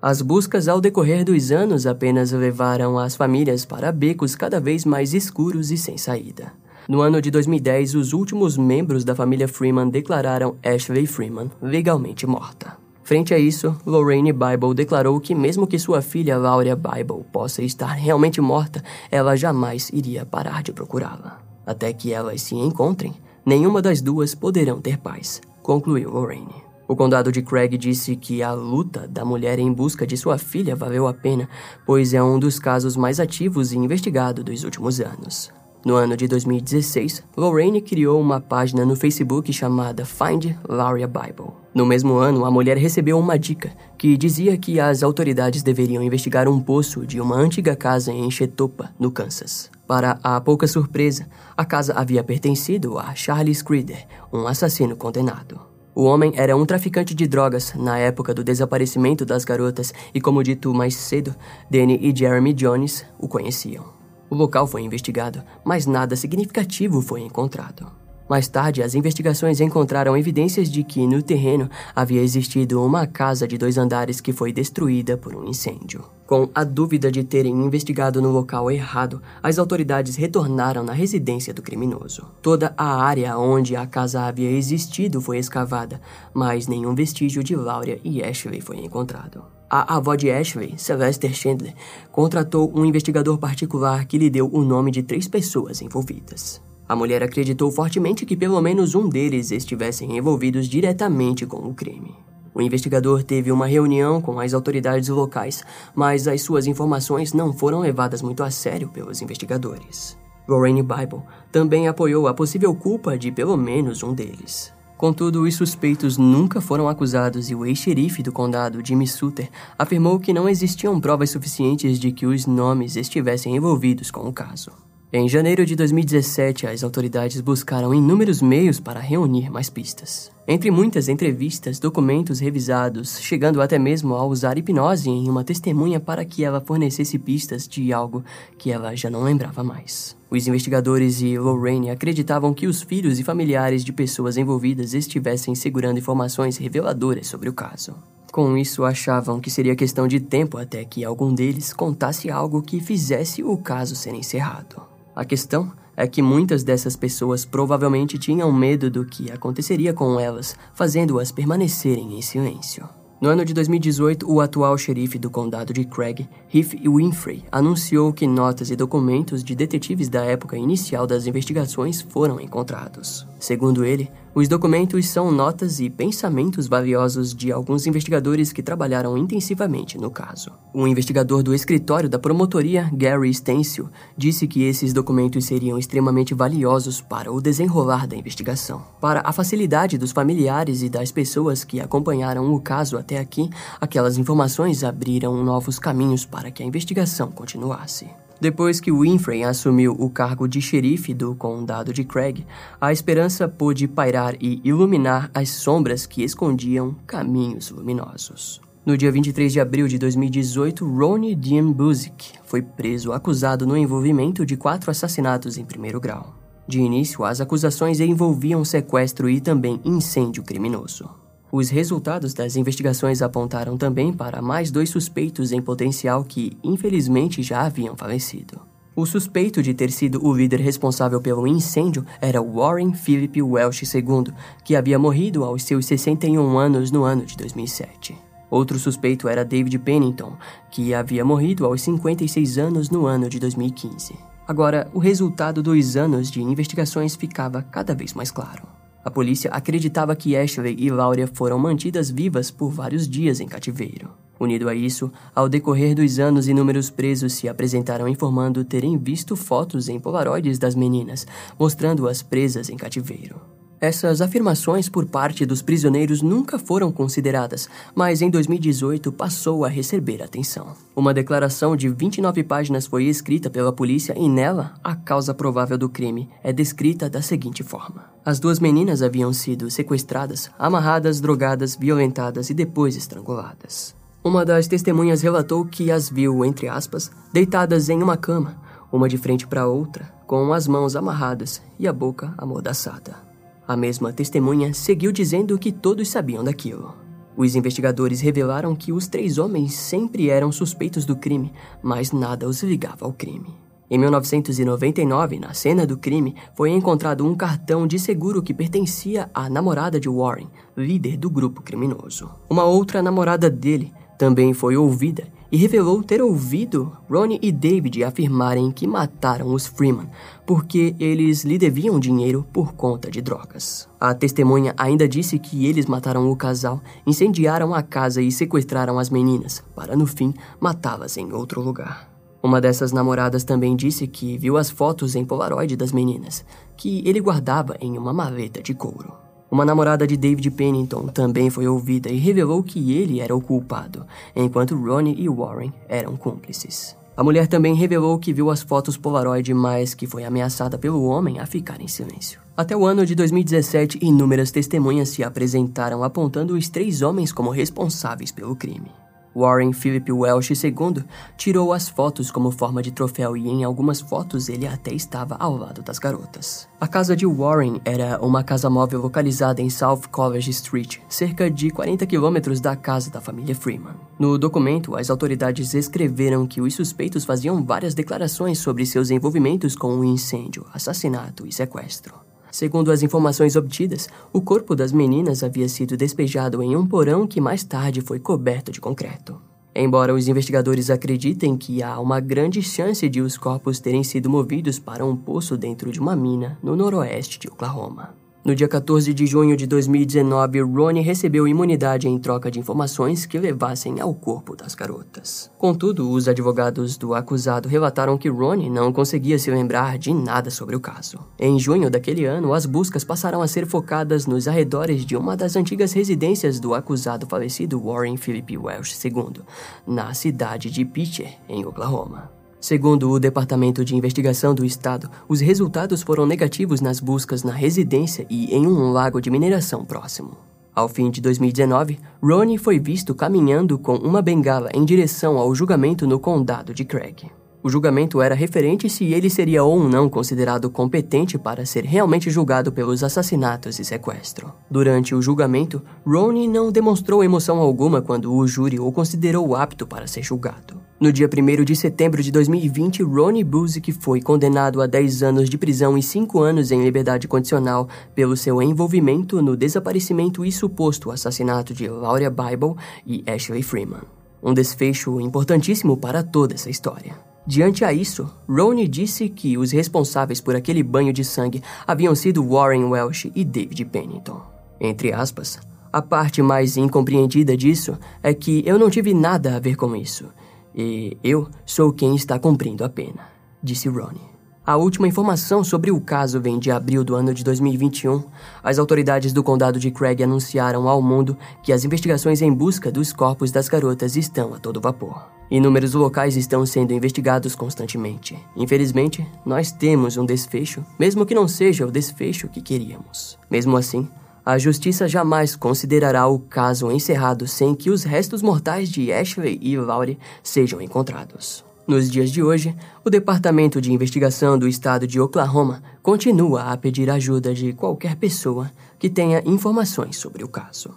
As 0.00 0.22
buscas 0.22 0.68
ao 0.68 0.80
decorrer 0.80 1.24
dos 1.24 1.50
anos 1.50 1.86
apenas 1.86 2.30
levaram 2.32 2.98
as 2.98 3.16
famílias 3.16 3.64
para 3.64 3.90
becos 3.90 4.36
cada 4.36 4.60
vez 4.60 4.84
mais 4.84 5.14
escuros 5.14 5.70
e 5.72 5.76
sem 5.76 5.98
saída. 5.98 6.52
No 6.88 7.00
ano 7.00 7.20
de 7.20 7.30
2010, 7.30 7.94
os 7.94 8.12
últimos 8.12 8.56
membros 8.56 9.04
da 9.04 9.14
família 9.14 9.46
Freeman 9.46 9.88
declararam 9.88 10.56
Ashley 10.64 11.06
Freeman 11.06 11.50
legalmente 11.60 12.26
morta. 12.26 12.81
Frente 13.04 13.34
a 13.34 13.38
isso, 13.38 13.76
Lorraine 13.84 14.32
Bible 14.32 14.74
declarou 14.74 15.18
que, 15.20 15.34
mesmo 15.34 15.66
que 15.66 15.78
sua 15.78 16.00
filha 16.00 16.38
Laura 16.38 16.76
Bible 16.76 17.24
possa 17.32 17.62
estar 17.62 17.92
realmente 17.92 18.40
morta, 18.40 18.82
ela 19.10 19.36
jamais 19.36 19.90
iria 19.92 20.24
parar 20.24 20.62
de 20.62 20.72
procurá-la. 20.72 21.40
Até 21.66 21.92
que 21.92 22.12
elas 22.12 22.42
se 22.42 22.54
encontrem, 22.54 23.12
nenhuma 23.44 23.82
das 23.82 24.00
duas 24.00 24.34
poderão 24.34 24.80
ter 24.80 24.98
paz, 24.98 25.40
concluiu 25.62 26.10
Lorraine. 26.10 26.62
O 26.86 26.94
condado 26.94 27.32
de 27.32 27.42
Craig 27.42 27.76
disse 27.76 28.14
que 28.14 28.42
a 28.42 28.52
luta 28.52 29.08
da 29.08 29.24
mulher 29.24 29.58
em 29.58 29.72
busca 29.72 30.06
de 30.06 30.16
sua 30.16 30.38
filha 30.38 30.76
valeu 30.76 31.08
a 31.08 31.14
pena, 31.14 31.48
pois 31.86 32.12
é 32.12 32.22
um 32.22 32.38
dos 32.38 32.58
casos 32.58 32.96
mais 32.96 33.18
ativos 33.18 33.72
e 33.72 33.78
investigados 33.78 34.44
dos 34.44 34.62
últimos 34.62 35.00
anos. 35.00 35.50
No 35.84 35.96
ano 35.96 36.16
de 36.16 36.28
2016, 36.28 37.24
Lorraine 37.36 37.80
criou 37.80 38.20
uma 38.20 38.40
página 38.40 38.84
no 38.84 38.94
Facebook 38.94 39.52
chamada 39.52 40.04
Find 40.04 40.54
Laura 40.68 41.08
Bible. 41.08 41.50
No 41.74 41.84
mesmo 41.84 42.18
ano, 42.18 42.44
a 42.44 42.50
mulher 42.52 42.76
recebeu 42.76 43.18
uma 43.18 43.36
dica 43.36 43.72
que 43.98 44.16
dizia 44.16 44.56
que 44.56 44.78
as 44.78 45.02
autoridades 45.02 45.60
deveriam 45.64 46.00
investigar 46.00 46.48
um 46.48 46.60
poço 46.60 47.04
de 47.04 47.20
uma 47.20 47.34
antiga 47.34 47.74
casa 47.74 48.12
em 48.12 48.30
Chetopa, 48.30 48.90
no 48.96 49.10
Kansas. 49.10 49.72
Para 49.84 50.20
a 50.22 50.40
pouca 50.40 50.68
surpresa, 50.68 51.26
a 51.56 51.64
casa 51.64 51.94
havia 51.94 52.22
pertencido 52.22 52.96
a 52.96 53.12
Charles 53.16 53.60
Creeder, 53.60 54.06
um 54.32 54.46
assassino 54.46 54.94
condenado. 54.94 55.60
O 55.96 56.04
homem 56.04 56.32
era 56.36 56.56
um 56.56 56.64
traficante 56.64 57.12
de 57.12 57.26
drogas 57.26 57.74
na 57.74 57.98
época 57.98 58.32
do 58.32 58.44
desaparecimento 58.44 59.24
das 59.26 59.44
garotas 59.44 59.92
e, 60.14 60.20
como 60.20 60.44
dito 60.44 60.72
mais 60.72 60.94
cedo, 60.94 61.34
Danny 61.68 61.98
e 62.00 62.16
Jeremy 62.16 62.52
Jones 62.52 63.04
o 63.18 63.26
conheciam. 63.26 64.01
O 64.32 64.34
local 64.34 64.66
foi 64.66 64.80
investigado, 64.80 65.44
mas 65.62 65.84
nada 65.84 66.16
significativo 66.16 67.02
foi 67.02 67.20
encontrado. 67.20 68.01
Mais 68.32 68.48
tarde, 68.48 68.82
as 68.82 68.94
investigações 68.94 69.60
encontraram 69.60 70.16
evidências 70.16 70.70
de 70.70 70.82
que 70.82 71.06
no 71.06 71.22
terreno 71.22 71.68
havia 71.94 72.22
existido 72.22 72.82
uma 72.82 73.06
casa 73.06 73.46
de 73.46 73.58
dois 73.58 73.76
andares 73.76 74.22
que 74.22 74.32
foi 74.32 74.54
destruída 74.54 75.18
por 75.18 75.36
um 75.36 75.46
incêndio. 75.46 76.02
Com 76.26 76.48
a 76.54 76.64
dúvida 76.64 77.12
de 77.12 77.22
terem 77.24 77.52
investigado 77.52 78.22
no 78.22 78.30
local 78.30 78.70
errado, 78.70 79.20
as 79.42 79.58
autoridades 79.58 80.16
retornaram 80.16 80.82
na 80.82 80.94
residência 80.94 81.52
do 81.52 81.60
criminoso. 81.60 82.24
Toda 82.40 82.72
a 82.74 83.04
área 83.04 83.36
onde 83.36 83.76
a 83.76 83.86
casa 83.86 84.22
havia 84.22 84.50
existido 84.50 85.20
foi 85.20 85.36
escavada, 85.36 86.00
mas 86.32 86.66
nenhum 86.66 86.94
vestígio 86.94 87.44
de 87.44 87.54
Laura 87.54 87.98
e 88.02 88.24
Ashley 88.24 88.62
foi 88.62 88.78
encontrado. 88.78 89.44
A 89.68 89.96
avó 89.96 90.14
de 90.14 90.30
Ashley, 90.30 90.72
Sylvester 90.78 91.34
Chandler, 91.34 91.74
contratou 92.10 92.72
um 92.74 92.86
investigador 92.86 93.36
particular 93.36 94.06
que 94.06 94.16
lhe 94.16 94.30
deu 94.30 94.48
o 94.50 94.64
nome 94.64 94.90
de 94.90 95.02
três 95.02 95.28
pessoas 95.28 95.82
envolvidas. 95.82 96.62
A 96.92 96.94
mulher 96.94 97.22
acreditou 97.22 97.72
fortemente 97.72 98.26
que 98.26 98.36
pelo 98.36 98.60
menos 98.60 98.94
um 98.94 99.08
deles 99.08 99.50
estivessem 99.50 100.18
envolvidos 100.18 100.68
diretamente 100.68 101.46
com 101.46 101.56
o 101.56 101.72
crime. 101.72 102.14
O 102.54 102.60
investigador 102.60 103.22
teve 103.22 103.50
uma 103.50 103.66
reunião 103.66 104.20
com 104.20 104.38
as 104.38 104.52
autoridades 104.52 105.08
locais, 105.08 105.64
mas 105.94 106.28
as 106.28 106.42
suas 106.42 106.66
informações 106.66 107.32
não 107.32 107.50
foram 107.50 107.80
levadas 107.80 108.20
muito 108.20 108.42
a 108.42 108.50
sério 108.50 108.90
pelos 108.90 109.22
investigadores. 109.22 110.18
Lorraine 110.46 110.82
Bible 110.82 111.22
também 111.50 111.88
apoiou 111.88 112.28
a 112.28 112.34
possível 112.34 112.74
culpa 112.74 113.16
de 113.16 113.32
pelo 113.32 113.56
menos 113.56 114.02
um 114.02 114.12
deles. 114.12 114.70
Contudo, 114.98 115.44
os 115.44 115.54
suspeitos 115.54 116.18
nunca 116.18 116.60
foram 116.60 116.90
acusados 116.90 117.48
e 117.48 117.54
o 117.54 117.64
ex-xerife 117.64 118.22
do 118.22 118.32
condado, 118.32 118.86
Jimmy 118.86 119.06
Suter, 119.06 119.48
afirmou 119.78 120.20
que 120.20 120.34
não 120.34 120.46
existiam 120.46 121.00
provas 121.00 121.30
suficientes 121.30 121.98
de 121.98 122.12
que 122.12 122.26
os 122.26 122.46
nomes 122.46 122.96
estivessem 122.96 123.56
envolvidos 123.56 124.10
com 124.10 124.28
o 124.28 124.32
caso. 124.32 124.70
Em 125.14 125.28
janeiro 125.28 125.66
de 125.66 125.76
2017, 125.76 126.66
as 126.66 126.82
autoridades 126.82 127.38
buscaram 127.42 127.92
inúmeros 127.92 128.40
meios 128.40 128.80
para 128.80 128.98
reunir 128.98 129.50
mais 129.50 129.68
pistas. 129.68 130.32
Entre 130.48 130.70
muitas 130.70 131.06
entrevistas, 131.06 131.78
documentos 131.78 132.40
revisados, 132.40 133.20
chegando 133.20 133.60
até 133.60 133.78
mesmo 133.78 134.14
a 134.14 134.24
usar 134.24 134.56
hipnose 134.56 135.10
em 135.10 135.28
uma 135.28 135.44
testemunha 135.44 136.00
para 136.00 136.24
que 136.24 136.42
ela 136.42 136.62
fornecesse 136.62 137.18
pistas 137.18 137.68
de 137.68 137.92
algo 137.92 138.24
que 138.56 138.72
ela 138.72 138.96
já 138.96 139.10
não 139.10 139.22
lembrava 139.22 139.62
mais. 139.62 140.16
Os 140.30 140.46
investigadores 140.46 141.20
e 141.20 141.36
Lorraine 141.36 141.90
acreditavam 141.90 142.54
que 142.54 142.66
os 142.66 142.80
filhos 142.80 143.20
e 143.20 143.22
familiares 143.22 143.84
de 143.84 143.92
pessoas 143.92 144.38
envolvidas 144.38 144.94
estivessem 144.94 145.54
segurando 145.54 145.98
informações 145.98 146.56
reveladoras 146.56 147.26
sobre 147.26 147.50
o 147.50 147.52
caso. 147.52 147.94
Com 148.32 148.56
isso, 148.56 148.82
achavam 148.82 149.42
que 149.42 149.50
seria 149.50 149.76
questão 149.76 150.08
de 150.08 150.18
tempo 150.18 150.56
até 150.56 150.86
que 150.86 151.04
algum 151.04 151.34
deles 151.34 151.70
contasse 151.70 152.30
algo 152.30 152.62
que 152.62 152.80
fizesse 152.80 153.44
o 153.44 153.58
caso 153.58 153.94
ser 153.94 154.14
encerrado. 154.14 154.91
A 155.14 155.24
questão 155.24 155.72
é 155.96 156.06
que 156.06 156.22
muitas 156.22 156.64
dessas 156.64 156.96
pessoas 156.96 157.44
provavelmente 157.44 158.18
tinham 158.18 158.50
medo 158.50 158.90
do 158.90 159.04
que 159.04 159.30
aconteceria 159.30 159.92
com 159.92 160.18
elas, 160.18 160.56
fazendo-as 160.74 161.30
permanecerem 161.30 162.16
em 162.18 162.22
silêncio. 162.22 162.88
No 163.22 163.28
ano 163.28 163.44
de 163.44 163.54
2018, 163.54 164.28
o 164.28 164.40
atual 164.40 164.76
xerife 164.76 165.16
do 165.16 165.30
condado 165.30 165.72
de 165.72 165.84
Craig, 165.84 166.28
Heath 166.52 166.74
Winfrey, 166.84 167.44
anunciou 167.52 168.12
que 168.12 168.26
notas 168.26 168.68
e 168.68 168.74
documentos 168.74 169.44
de 169.44 169.54
detetives 169.54 170.08
da 170.08 170.24
época 170.24 170.56
inicial 170.56 171.06
das 171.06 171.26
investigações 171.28 172.02
foram 172.02 172.40
encontrados. 172.40 173.24
Segundo 173.38 173.84
ele, 173.84 174.10
os 174.34 174.48
documentos 174.48 175.08
são 175.08 175.30
notas 175.30 175.78
e 175.78 175.90
pensamentos 175.90 176.66
valiosos 176.66 177.34
de 177.34 177.52
alguns 177.52 177.86
investigadores 177.86 178.50
que 178.50 178.62
trabalharam 178.62 179.18
intensivamente 179.18 179.98
no 179.98 180.10
caso. 180.10 180.50
Um 180.74 180.86
investigador 180.86 181.42
do 181.42 181.54
escritório 181.54 182.08
da 182.08 182.18
promotoria, 182.18 182.90
Gary 182.94 183.32
Stencil, 183.34 183.90
disse 184.16 184.48
que 184.48 184.62
esses 184.62 184.94
documentos 184.94 185.44
seriam 185.44 185.78
extremamente 185.78 186.32
valiosos 186.32 187.00
para 187.00 187.30
o 187.30 187.42
desenrolar 187.42 188.06
da 188.06 188.16
investigação. 188.16 188.82
Para 189.00 189.20
a 189.22 189.32
facilidade 189.32 189.98
dos 189.98 190.12
familiares 190.12 190.82
e 190.82 190.88
das 190.88 191.12
pessoas 191.12 191.62
que 191.62 191.78
acompanharam 191.78 192.54
o 192.54 192.60
caso 192.60 192.96
até 192.96 193.18
aqui, 193.18 193.50
aquelas 193.78 194.16
informações 194.16 194.82
abriram 194.82 195.44
novos 195.44 195.78
caminhos 195.78 196.24
para 196.24 196.50
que 196.50 196.62
a 196.62 196.66
investigação 196.66 197.30
continuasse. 197.30 198.08
Depois 198.42 198.80
que 198.80 198.90
Winfrey 198.90 199.44
assumiu 199.44 199.92
o 199.96 200.10
cargo 200.10 200.48
de 200.48 200.60
xerife 200.60 201.14
do 201.14 201.32
condado 201.32 201.92
de 201.92 202.02
Craig, 202.02 202.44
a 202.80 202.92
esperança 202.92 203.46
pôde 203.46 203.86
pairar 203.86 204.34
e 204.40 204.60
iluminar 204.64 205.30
as 205.32 205.48
sombras 205.48 206.06
que 206.06 206.24
escondiam 206.24 206.96
caminhos 207.06 207.70
luminosos. 207.70 208.60
No 208.84 208.98
dia 208.98 209.12
23 209.12 209.52
de 209.52 209.60
abril 209.60 209.86
de 209.86 209.96
2018, 209.96 210.84
Ronnie 210.84 211.36
Dean 211.36 211.70
Buzik 211.70 212.32
foi 212.42 212.60
preso 212.60 213.12
acusado 213.12 213.64
no 213.64 213.76
envolvimento 213.76 214.44
de 214.44 214.56
quatro 214.56 214.90
assassinatos 214.90 215.56
em 215.56 215.64
primeiro 215.64 216.00
grau. 216.00 216.34
De 216.66 216.80
início, 216.80 217.24
as 217.24 217.40
acusações 217.40 218.00
envolviam 218.00 218.64
sequestro 218.64 219.30
e 219.30 219.40
também 219.40 219.80
incêndio 219.84 220.42
criminoso. 220.42 221.21
Os 221.52 221.68
resultados 221.68 222.32
das 222.32 222.56
investigações 222.56 223.20
apontaram 223.20 223.76
também 223.76 224.10
para 224.10 224.40
mais 224.40 224.70
dois 224.70 224.88
suspeitos 224.88 225.52
em 225.52 225.60
potencial 225.60 226.24
que, 226.24 226.56
infelizmente, 226.64 227.42
já 227.42 227.66
haviam 227.66 227.94
falecido. 227.94 228.58
O 228.96 229.04
suspeito 229.04 229.62
de 229.62 229.74
ter 229.74 229.90
sido 229.90 230.26
o 230.26 230.32
líder 230.32 230.60
responsável 230.60 231.20
pelo 231.20 231.46
incêndio 231.46 232.06
era 232.22 232.42
Warren 232.42 232.94
Philip 232.94 233.42
Welsh 233.42 233.82
II, 233.82 234.32
que 234.64 234.74
havia 234.74 234.98
morrido 234.98 235.44
aos 235.44 235.62
seus 235.64 235.84
61 235.84 236.56
anos 236.56 236.90
no 236.90 237.04
ano 237.04 237.26
de 237.26 237.36
2007. 237.36 238.16
Outro 238.50 238.78
suspeito 238.78 239.28
era 239.28 239.44
David 239.44 239.78
Pennington, 239.80 240.34
que 240.70 240.94
havia 240.94 241.22
morrido 241.22 241.66
aos 241.66 241.82
56 241.82 242.56
anos 242.56 242.88
no 242.88 243.04
ano 243.04 243.28
de 243.28 243.38
2015. 243.38 244.14
Agora, 244.48 244.90
o 244.94 244.98
resultado 244.98 245.62
dos 245.62 245.96
anos 245.98 246.30
de 246.30 246.40
investigações 246.40 247.14
ficava 247.14 247.60
cada 247.60 247.94
vez 247.94 248.14
mais 248.14 248.30
claro. 248.30 248.81
A 249.04 249.10
polícia 249.10 249.50
acreditava 249.50 250.14
que 250.14 250.36
Ashley 250.36 250.76
e 250.78 250.90
Laura 250.90 251.28
foram 251.32 251.58
mantidas 251.58 252.10
vivas 252.10 252.50
por 252.50 252.70
vários 252.70 253.08
dias 253.08 253.40
em 253.40 253.48
cativeiro. 253.48 254.10
Unido 254.38 254.68
a 254.68 254.74
isso, 254.74 255.10
ao 255.34 255.48
decorrer 255.48 255.94
dos 255.94 256.18
anos, 256.18 256.48
inúmeros 256.48 256.90
presos 256.90 257.32
se 257.32 257.48
apresentaram 257.48 258.08
informando 258.08 258.64
terem 258.64 258.98
visto 258.98 259.36
fotos 259.36 259.88
em 259.88 260.00
polaroides 260.00 260.58
das 260.58 260.74
meninas, 260.74 261.26
mostrando-as 261.58 262.22
presas 262.22 262.68
em 262.68 262.76
cativeiro. 262.76 263.51
Essas 263.82 264.20
afirmações 264.20 264.88
por 264.88 265.06
parte 265.06 265.44
dos 265.44 265.60
prisioneiros 265.60 266.22
nunca 266.22 266.56
foram 266.56 266.92
consideradas, 266.92 267.68
mas 267.96 268.22
em 268.22 268.30
2018 268.30 269.10
passou 269.10 269.64
a 269.64 269.68
receber 269.68 270.22
atenção. 270.22 270.76
Uma 270.94 271.12
declaração 271.12 271.74
de 271.74 271.88
29 271.88 272.44
páginas 272.44 272.86
foi 272.86 273.06
escrita 273.06 273.50
pela 273.50 273.72
polícia 273.72 274.14
e 274.16 274.28
nela 274.28 274.74
a 274.84 274.94
causa 274.94 275.34
provável 275.34 275.76
do 275.76 275.88
crime 275.88 276.30
é 276.44 276.52
descrita 276.52 277.10
da 277.10 277.20
seguinte 277.20 277.64
forma: 277.64 278.04
As 278.24 278.38
duas 278.38 278.60
meninas 278.60 279.02
haviam 279.02 279.32
sido 279.32 279.68
sequestradas, 279.68 280.48
amarradas, 280.56 281.20
drogadas, 281.20 281.74
violentadas 281.74 282.50
e 282.50 282.54
depois 282.54 282.94
estranguladas. 282.94 283.96
Uma 284.22 284.44
das 284.44 284.68
testemunhas 284.68 285.22
relatou 285.22 285.64
que 285.64 285.90
as 285.90 286.08
viu, 286.08 286.44
entre 286.44 286.68
aspas, 286.68 287.10
deitadas 287.32 287.88
em 287.88 288.00
uma 288.00 288.16
cama, 288.16 288.54
uma 288.92 289.08
de 289.08 289.18
frente 289.18 289.44
para 289.44 289.62
a 289.62 289.66
outra, 289.66 290.08
com 290.24 290.52
as 290.52 290.68
mãos 290.68 290.94
amarradas 290.94 291.60
e 291.80 291.88
a 291.88 291.92
boca 291.92 292.32
amordaçada. 292.38 293.31
A 293.72 293.76
mesma 293.76 294.12
testemunha 294.12 294.74
seguiu 294.74 295.10
dizendo 295.10 295.58
que 295.58 295.72
todos 295.72 296.06
sabiam 296.10 296.44
daquilo. 296.44 296.92
Os 297.34 297.56
investigadores 297.56 298.20
revelaram 298.20 298.76
que 298.76 298.92
os 298.92 299.08
três 299.08 299.38
homens 299.38 299.72
sempre 299.72 300.28
eram 300.28 300.52
suspeitos 300.52 301.06
do 301.06 301.16
crime, 301.16 301.50
mas 301.82 302.12
nada 302.12 302.46
os 302.46 302.62
ligava 302.62 303.06
ao 303.06 303.14
crime. 303.14 303.46
Em 303.90 303.96
1999, 303.96 305.38
na 305.38 305.54
cena 305.54 305.86
do 305.86 305.96
crime, 305.96 306.34
foi 306.54 306.68
encontrado 306.68 307.24
um 307.24 307.34
cartão 307.34 307.86
de 307.86 307.98
seguro 307.98 308.42
que 308.42 308.52
pertencia 308.52 309.30
à 309.32 309.48
namorada 309.48 309.98
de 309.98 310.06
Warren, 310.06 310.50
líder 310.76 311.16
do 311.16 311.30
grupo 311.30 311.62
criminoso. 311.62 312.28
Uma 312.50 312.64
outra 312.64 313.00
namorada 313.00 313.48
dele 313.48 313.90
também 314.18 314.52
foi 314.52 314.76
ouvida 314.76 315.24
e 315.52 315.56
revelou 315.58 316.02
ter 316.02 316.22
ouvido 316.22 316.96
Ronnie 317.10 317.38
e 317.42 317.52
David 317.52 318.02
afirmarem 318.02 318.70
que 318.70 318.86
mataram 318.86 319.52
os 319.52 319.66
Freeman 319.66 320.08
porque 320.46 320.96
eles 320.98 321.44
lhe 321.44 321.58
deviam 321.58 322.00
dinheiro 322.00 322.46
por 322.50 322.72
conta 322.72 323.10
de 323.10 323.20
drogas. 323.20 323.86
A 324.00 324.14
testemunha 324.14 324.74
ainda 324.78 325.06
disse 325.06 325.38
que 325.38 325.66
eles 325.66 325.84
mataram 325.84 326.30
o 326.30 326.36
casal, 326.36 326.80
incendiaram 327.06 327.74
a 327.74 327.82
casa 327.82 328.22
e 328.22 328.32
sequestraram 328.32 328.98
as 328.98 329.10
meninas, 329.10 329.62
para 329.76 329.94
no 329.94 330.06
fim 330.06 330.32
matá-las 330.58 331.18
em 331.18 331.30
outro 331.32 331.60
lugar. 331.60 332.10
Uma 332.42 332.60
dessas 332.60 332.90
namoradas 332.90 333.44
também 333.44 333.76
disse 333.76 334.06
que 334.06 334.36
viu 334.36 334.56
as 334.56 334.70
fotos 334.70 335.14
em 335.14 335.24
Polaroid 335.24 335.76
das 335.76 335.92
meninas, 335.92 336.44
que 336.76 337.06
ele 337.06 337.20
guardava 337.20 337.76
em 337.78 337.96
uma 337.96 338.12
maleta 338.12 338.60
de 338.60 338.74
couro. 338.74 339.12
Uma 339.52 339.66
namorada 339.66 340.06
de 340.06 340.16
David 340.16 340.50
Pennington 340.52 341.08
também 341.08 341.50
foi 341.50 341.68
ouvida 341.68 342.08
e 342.08 342.16
revelou 342.16 342.62
que 342.62 342.94
ele 342.94 343.20
era 343.20 343.36
o 343.36 343.40
culpado, 343.42 344.06
enquanto 344.34 344.74
Ronnie 344.74 345.14
e 345.18 345.28
Warren 345.28 345.70
eram 345.90 346.16
cúmplices. 346.16 346.96
A 347.14 347.22
mulher 347.22 347.46
também 347.46 347.74
revelou 347.74 348.18
que 348.18 348.32
viu 348.32 348.48
as 348.48 348.62
fotos 348.62 348.96
Polaroid, 348.96 349.52
mas 349.52 349.92
que 349.92 350.06
foi 350.06 350.24
ameaçada 350.24 350.78
pelo 350.78 351.04
homem 351.04 351.38
a 351.38 351.44
ficar 351.44 351.82
em 351.82 351.86
silêncio. 351.86 352.40
Até 352.56 352.74
o 352.74 352.86
ano 352.86 353.04
de 353.04 353.14
2017, 353.14 353.98
inúmeras 354.00 354.50
testemunhas 354.50 355.10
se 355.10 355.22
apresentaram 355.22 356.02
apontando 356.02 356.54
os 356.54 356.70
três 356.70 357.02
homens 357.02 357.30
como 357.30 357.50
responsáveis 357.50 358.32
pelo 358.32 358.56
crime. 358.56 358.90
Warren 359.34 359.72
Philip 359.72 360.10
Welsh 360.10 360.50
II 360.50 361.04
tirou 361.36 361.72
as 361.72 361.88
fotos 361.88 362.30
como 362.30 362.50
forma 362.50 362.82
de 362.82 362.90
troféu 362.90 363.36
e 363.36 363.48
em 363.48 363.64
algumas 363.64 364.00
fotos 364.00 364.48
ele 364.48 364.66
até 364.66 364.92
estava 364.92 365.36
ao 365.38 365.56
lado 365.56 365.82
das 365.82 365.98
garotas. 365.98 366.68
A 366.80 366.88
casa 366.88 367.14
de 367.16 367.26
Warren 367.26 367.80
era 367.84 368.18
uma 368.20 368.42
casa 368.42 368.68
móvel 368.68 369.00
localizada 369.00 369.60
em 369.62 369.70
South 369.70 370.02
College 370.10 370.50
Street, 370.50 370.98
cerca 371.08 371.50
de 371.50 371.70
40 371.70 372.06
quilômetros 372.06 372.60
da 372.60 372.74
casa 372.74 373.10
da 373.10 373.20
família 373.20 373.54
Freeman. 373.54 373.94
No 374.18 374.38
documento, 374.38 374.96
as 374.96 375.10
autoridades 375.10 375.74
escreveram 375.74 376.46
que 376.46 376.60
os 376.60 376.74
suspeitos 376.74 377.24
faziam 377.24 377.64
várias 377.64 377.94
declarações 377.94 378.58
sobre 378.58 378.86
seus 378.86 379.10
envolvimentos 379.10 379.76
com 379.76 379.96
o 379.96 380.04
incêndio, 380.04 380.66
assassinato 380.72 381.46
e 381.46 381.52
sequestro. 381.52 382.31
Segundo 382.52 382.92
as 382.92 383.02
informações 383.02 383.56
obtidas, 383.56 384.10
o 384.30 384.42
corpo 384.42 384.76
das 384.76 384.92
meninas 384.92 385.42
havia 385.42 385.66
sido 385.70 385.96
despejado 385.96 386.62
em 386.62 386.76
um 386.76 386.86
porão 386.86 387.26
que 387.26 387.40
mais 387.40 387.64
tarde 387.64 388.02
foi 388.02 388.20
coberto 388.20 388.70
de 388.70 388.78
concreto. 388.78 389.40
Embora 389.74 390.12
os 390.12 390.28
investigadores 390.28 390.90
acreditem 390.90 391.56
que 391.56 391.82
há 391.82 391.98
uma 391.98 392.20
grande 392.20 392.60
chance 392.62 393.08
de 393.08 393.22
os 393.22 393.38
corpos 393.38 393.80
terem 393.80 394.04
sido 394.04 394.28
movidos 394.28 394.78
para 394.78 395.02
um 395.02 395.16
poço 395.16 395.56
dentro 395.56 395.90
de 395.90 395.98
uma 395.98 396.14
mina 396.14 396.58
no 396.62 396.76
noroeste 396.76 397.38
de 397.38 397.48
Oklahoma. 397.48 398.21
No 398.44 398.56
dia 398.56 398.66
14 398.66 399.14
de 399.14 399.24
junho 399.24 399.56
de 399.56 399.68
2019, 399.68 400.62
Ronnie 400.62 401.00
recebeu 401.00 401.46
imunidade 401.46 402.08
em 402.08 402.18
troca 402.18 402.50
de 402.50 402.58
informações 402.58 403.24
que 403.24 403.38
levassem 403.38 404.00
ao 404.00 404.12
corpo 404.12 404.56
das 404.56 404.74
garotas. 404.74 405.48
Contudo, 405.56 406.10
os 406.10 406.26
advogados 406.26 406.96
do 406.96 407.14
acusado 407.14 407.68
relataram 407.68 408.18
que 408.18 408.28
Ronnie 408.28 408.68
não 408.68 408.92
conseguia 408.92 409.38
se 409.38 409.48
lembrar 409.48 409.96
de 409.96 410.12
nada 410.12 410.50
sobre 410.50 410.74
o 410.74 410.80
caso. 410.80 411.20
Em 411.38 411.56
junho 411.56 411.88
daquele 411.88 412.24
ano, 412.24 412.52
as 412.52 412.66
buscas 412.66 413.04
passaram 413.04 413.42
a 413.42 413.46
ser 413.46 413.64
focadas 413.64 414.26
nos 414.26 414.48
arredores 414.48 415.06
de 415.06 415.16
uma 415.16 415.36
das 415.36 415.54
antigas 415.54 415.92
residências 415.92 416.58
do 416.58 416.74
acusado 416.74 417.28
falecido 417.28 417.80
Warren 417.80 418.16
Philip 418.16 418.58
Welsh 418.58 419.04
II, 419.04 419.44
na 419.86 420.12
cidade 420.14 420.68
de 420.68 420.84
Pitcher, 420.84 421.32
em 421.48 421.64
Oklahoma. 421.64 422.41
Segundo 422.62 423.10
o 423.10 423.18
Departamento 423.18 423.84
de 423.84 423.96
Investigação 423.96 424.54
do 424.54 424.64
Estado, 424.64 425.10
os 425.28 425.40
resultados 425.40 426.00
foram 426.00 426.24
negativos 426.24 426.80
nas 426.80 427.00
buscas 427.00 427.42
na 427.42 427.50
residência 427.50 428.24
e 428.30 428.54
em 428.54 428.68
um 428.68 428.92
lago 428.92 429.20
de 429.20 429.32
mineração 429.32 429.84
próximo. 429.84 430.36
Ao 430.72 430.88
fim 430.88 431.10
de 431.10 431.20
2019, 431.20 431.98
Ronnie 432.22 432.56
foi 432.56 432.78
visto 432.78 433.16
caminhando 433.16 433.80
com 433.80 433.96
uma 433.96 434.22
bengala 434.22 434.70
em 434.72 434.84
direção 434.84 435.38
ao 435.38 435.52
julgamento 435.52 436.06
no 436.06 436.20
condado 436.20 436.72
de 436.72 436.84
Craig. 436.84 437.32
O 437.64 437.68
julgamento 437.68 438.22
era 438.22 438.34
referente 438.34 438.88
se 438.88 439.06
ele 439.06 439.28
seria 439.28 439.64
ou 439.64 439.82
não 439.88 440.08
considerado 440.08 440.70
competente 440.70 441.36
para 441.36 441.66
ser 441.66 441.84
realmente 441.84 442.30
julgado 442.30 442.70
pelos 442.70 443.02
assassinatos 443.02 443.80
e 443.80 443.84
sequestro. 443.84 444.52
Durante 444.70 445.16
o 445.16 445.20
julgamento, 445.20 445.82
Ronnie 446.06 446.46
não 446.46 446.70
demonstrou 446.70 447.24
emoção 447.24 447.58
alguma 447.58 448.00
quando 448.00 448.32
o 448.32 448.46
júri 448.46 448.78
o 448.78 448.92
considerou 448.92 449.56
apto 449.56 449.84
para 449.84 450.06
ser 450.06 450.22
julgado. 450.22 450.81
No 451.02 451.12
dia 451.12 451.28
1 451.28 451.64
de 451.64 451.74
setembro 451.74 452.22
de 452.22 452.30
2020, 452.30 453.02
Ronnie 453.02 453.42
Buzik 453.42 453.90
foi 453.90 454.20
condenado 454.20 454.80
a 454.80 454.86
10 454.86 455.24
anos 455.24 455.50
de 455.50 455.58
prisão 455.58 455.98
e 455.98 456.02
5 456.02 456.40
anos 456.40 456.70
em 456.70 456.80
liberdade 456.80 457.26
condicional 457.26 457.88
pelo 458.14 458.36
seu 458.36 458.62
envolvimento 458.62 459.42
no 459.42 459.56
desaparecimento 459.56 460.44
e 460.44 460.52
suposto 460.52 461.10
assassinato 461.10 461.74
de 461.74 461.88
Laura 461.88 462.30
Bible 462.30 462.76
e 463.04 463.24
Ashley 463.26 463.64
Freeman. 463.64 464.02
Um 464.40 464.54
desfecho 464.54 465.20
importantíssimo 465.20 465.96
para 465.96 466.22
toda 466.22 466.54
essa 466.54 466.70
história. 466.70 467.16
Diante 467.44 467.84
a 467.84 467.92
isso, 467.92 468.32
Ronnie 468.48 468.86
disse 468.86 469.28
que 469.28 469.58
os 469.58 469.72
responsáveis 469.72 470.40
por 470.40 470.54
aquele 470.54 470.84
banho 470.84 471.12
de 471.12 471.24
sangue 471.24 471.64
haviam 471.84 472.14
sido 472.14 472.48
Warren 472.48 472.84
Welsh 472.84 473.28
e 473.34 473.44
David 473.44 473.86
Pennington. 473.86 474.40
Entre 474.80 475.12
aspas, 475.12 475.58
a 475.92 476.00
parte 476.00 476.40
mais 476.40 476.76
incompreendida 476.76 477.56
disso 477.56 477.98
é 478.22 478.32
que 478.32 478.62
eu 478.64 478.78
não 478.78 478.88
tive 478.88 479.12
nada 479.12 479.56
a 479.56 479.58
ver 479.58 479.74
com 479.74 479.96
isso, 479.96 480.26
e 480.74 481.16
eu 481.22 481.48
sou 481.64 481.92
quem 481.92 482.14
está 482.14 482.38
cumprindo 482.38 482.84
a 482.84 482.88
pena, 482.88 483.26
disse 483.62 483.88
Ronnie. 483.88 484.32
A 484.64 484.76
última 484.76 485.08
informação 485.08 485.64
sobre 485.64 485.90
o 485.90 486.00
caso 486.00 486.40
vem 486.40 486.56
de 486.56 486.70
abril 486.70 487.02
do 487.02 487.16
ano 487.16 487.34
de 487.34 487.42
2021. 487.42 488.22
As 488.62 488.78
autoridades 488.78 489.32
do 489.32 489.42
condado 489.42 489.76
de 489.76 489.90
Craig 489.90 490.22
anunciaram 490.22 490.88
ao 490.88 491.02
mundo 491.02 491.36
que 491.64 491.72
as 491.72 491.84
investigações 491.84 492.40
em 492.40 492.52
busca 492.52 492.88
dos 492.90 493.12
corpos 493.12 493.50
das 493.50 493.68
garotas 493.68 494.16
estão 494.16 494.54
a 494.54 494.60
todo 494.60 494.80
vapor. 494.80 495.26
Inúmeros 495.50 495.94
locais 495.94 496.36
estão 496.36 496.64
sendo 496.64 496.94
investigados 496.94 497.56
constantemente. 497.56 498.38
Infelizmente, 498.56 499.26
nós 499.44 499.72
temos 499.72 500.16
um 500.16 500.24
desfecho, 500.24 500.86
mesmo 500.96 501.26
que 501.26 501.34
não 501.34 501.48
seja 501.48 501.84
o 501.84 501.90
desfecho 501.90 502.48
que 502.48 502.62
queríamos. 502.62 503.36
Mesmo 503.50 503.76
assim, 503.76 504.08
a 504.44 504.58
justiça 504.58 505.06
jamais 505.06 505.54
considerará 505.54 506.26
o 506.26 506.38
caso 506.38 506.90
encerrado 506.90 507.46
sem 507.46 507.76
que 507.76 507.90
os 507.90 508.02
restos 508.02 508.42
mortais 508.42 508.88
de 508.88 509.12
Ashley 509.12 509.56
e 509.62 509.76
Vaury 509.76 510.18
sejam 510.42 510.80
encontrados. 510.80 511.64
Nos 511.86 512.10
dias 512.10 512.30
de 512.30 512.42
hoje, 512.42 512.74
o 513.04 513.10
Departamento 513.10 513.80
de 513.80 513.92
Investigação 513.92 514.58
do 514.58 514.66
Estado 514.66 515.06
de 515.06 515.20
Oklahoma 515.20 515.80
continua 516.02 516.72
a 516.72 516.76
pedir 516.76 517.08
ajuda 517.08 517.54
de 517.54 517.72
qualquer 517.72 518.16
pessoa 518.16 518.70
que 518.98 519.08
tenha 519.08 519.42
informações 519.44 520.16
sobre 520.16 520.42
o 520.42 520.48
caso. 520.48 520.92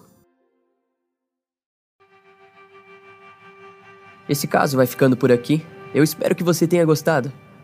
Esse 4.27 4.47
caso 4.47 4.75
vai 4.75 4.87
ficando 4.87 5.15
por 5.15 5.31
aqui. 5.31 5.63
Eu 5.93 6.03
espero 6.03 6.35
que 6.35 6.43
você 6.43 6.67
tenha 6.67 6.83
gostado. 6.83 7.31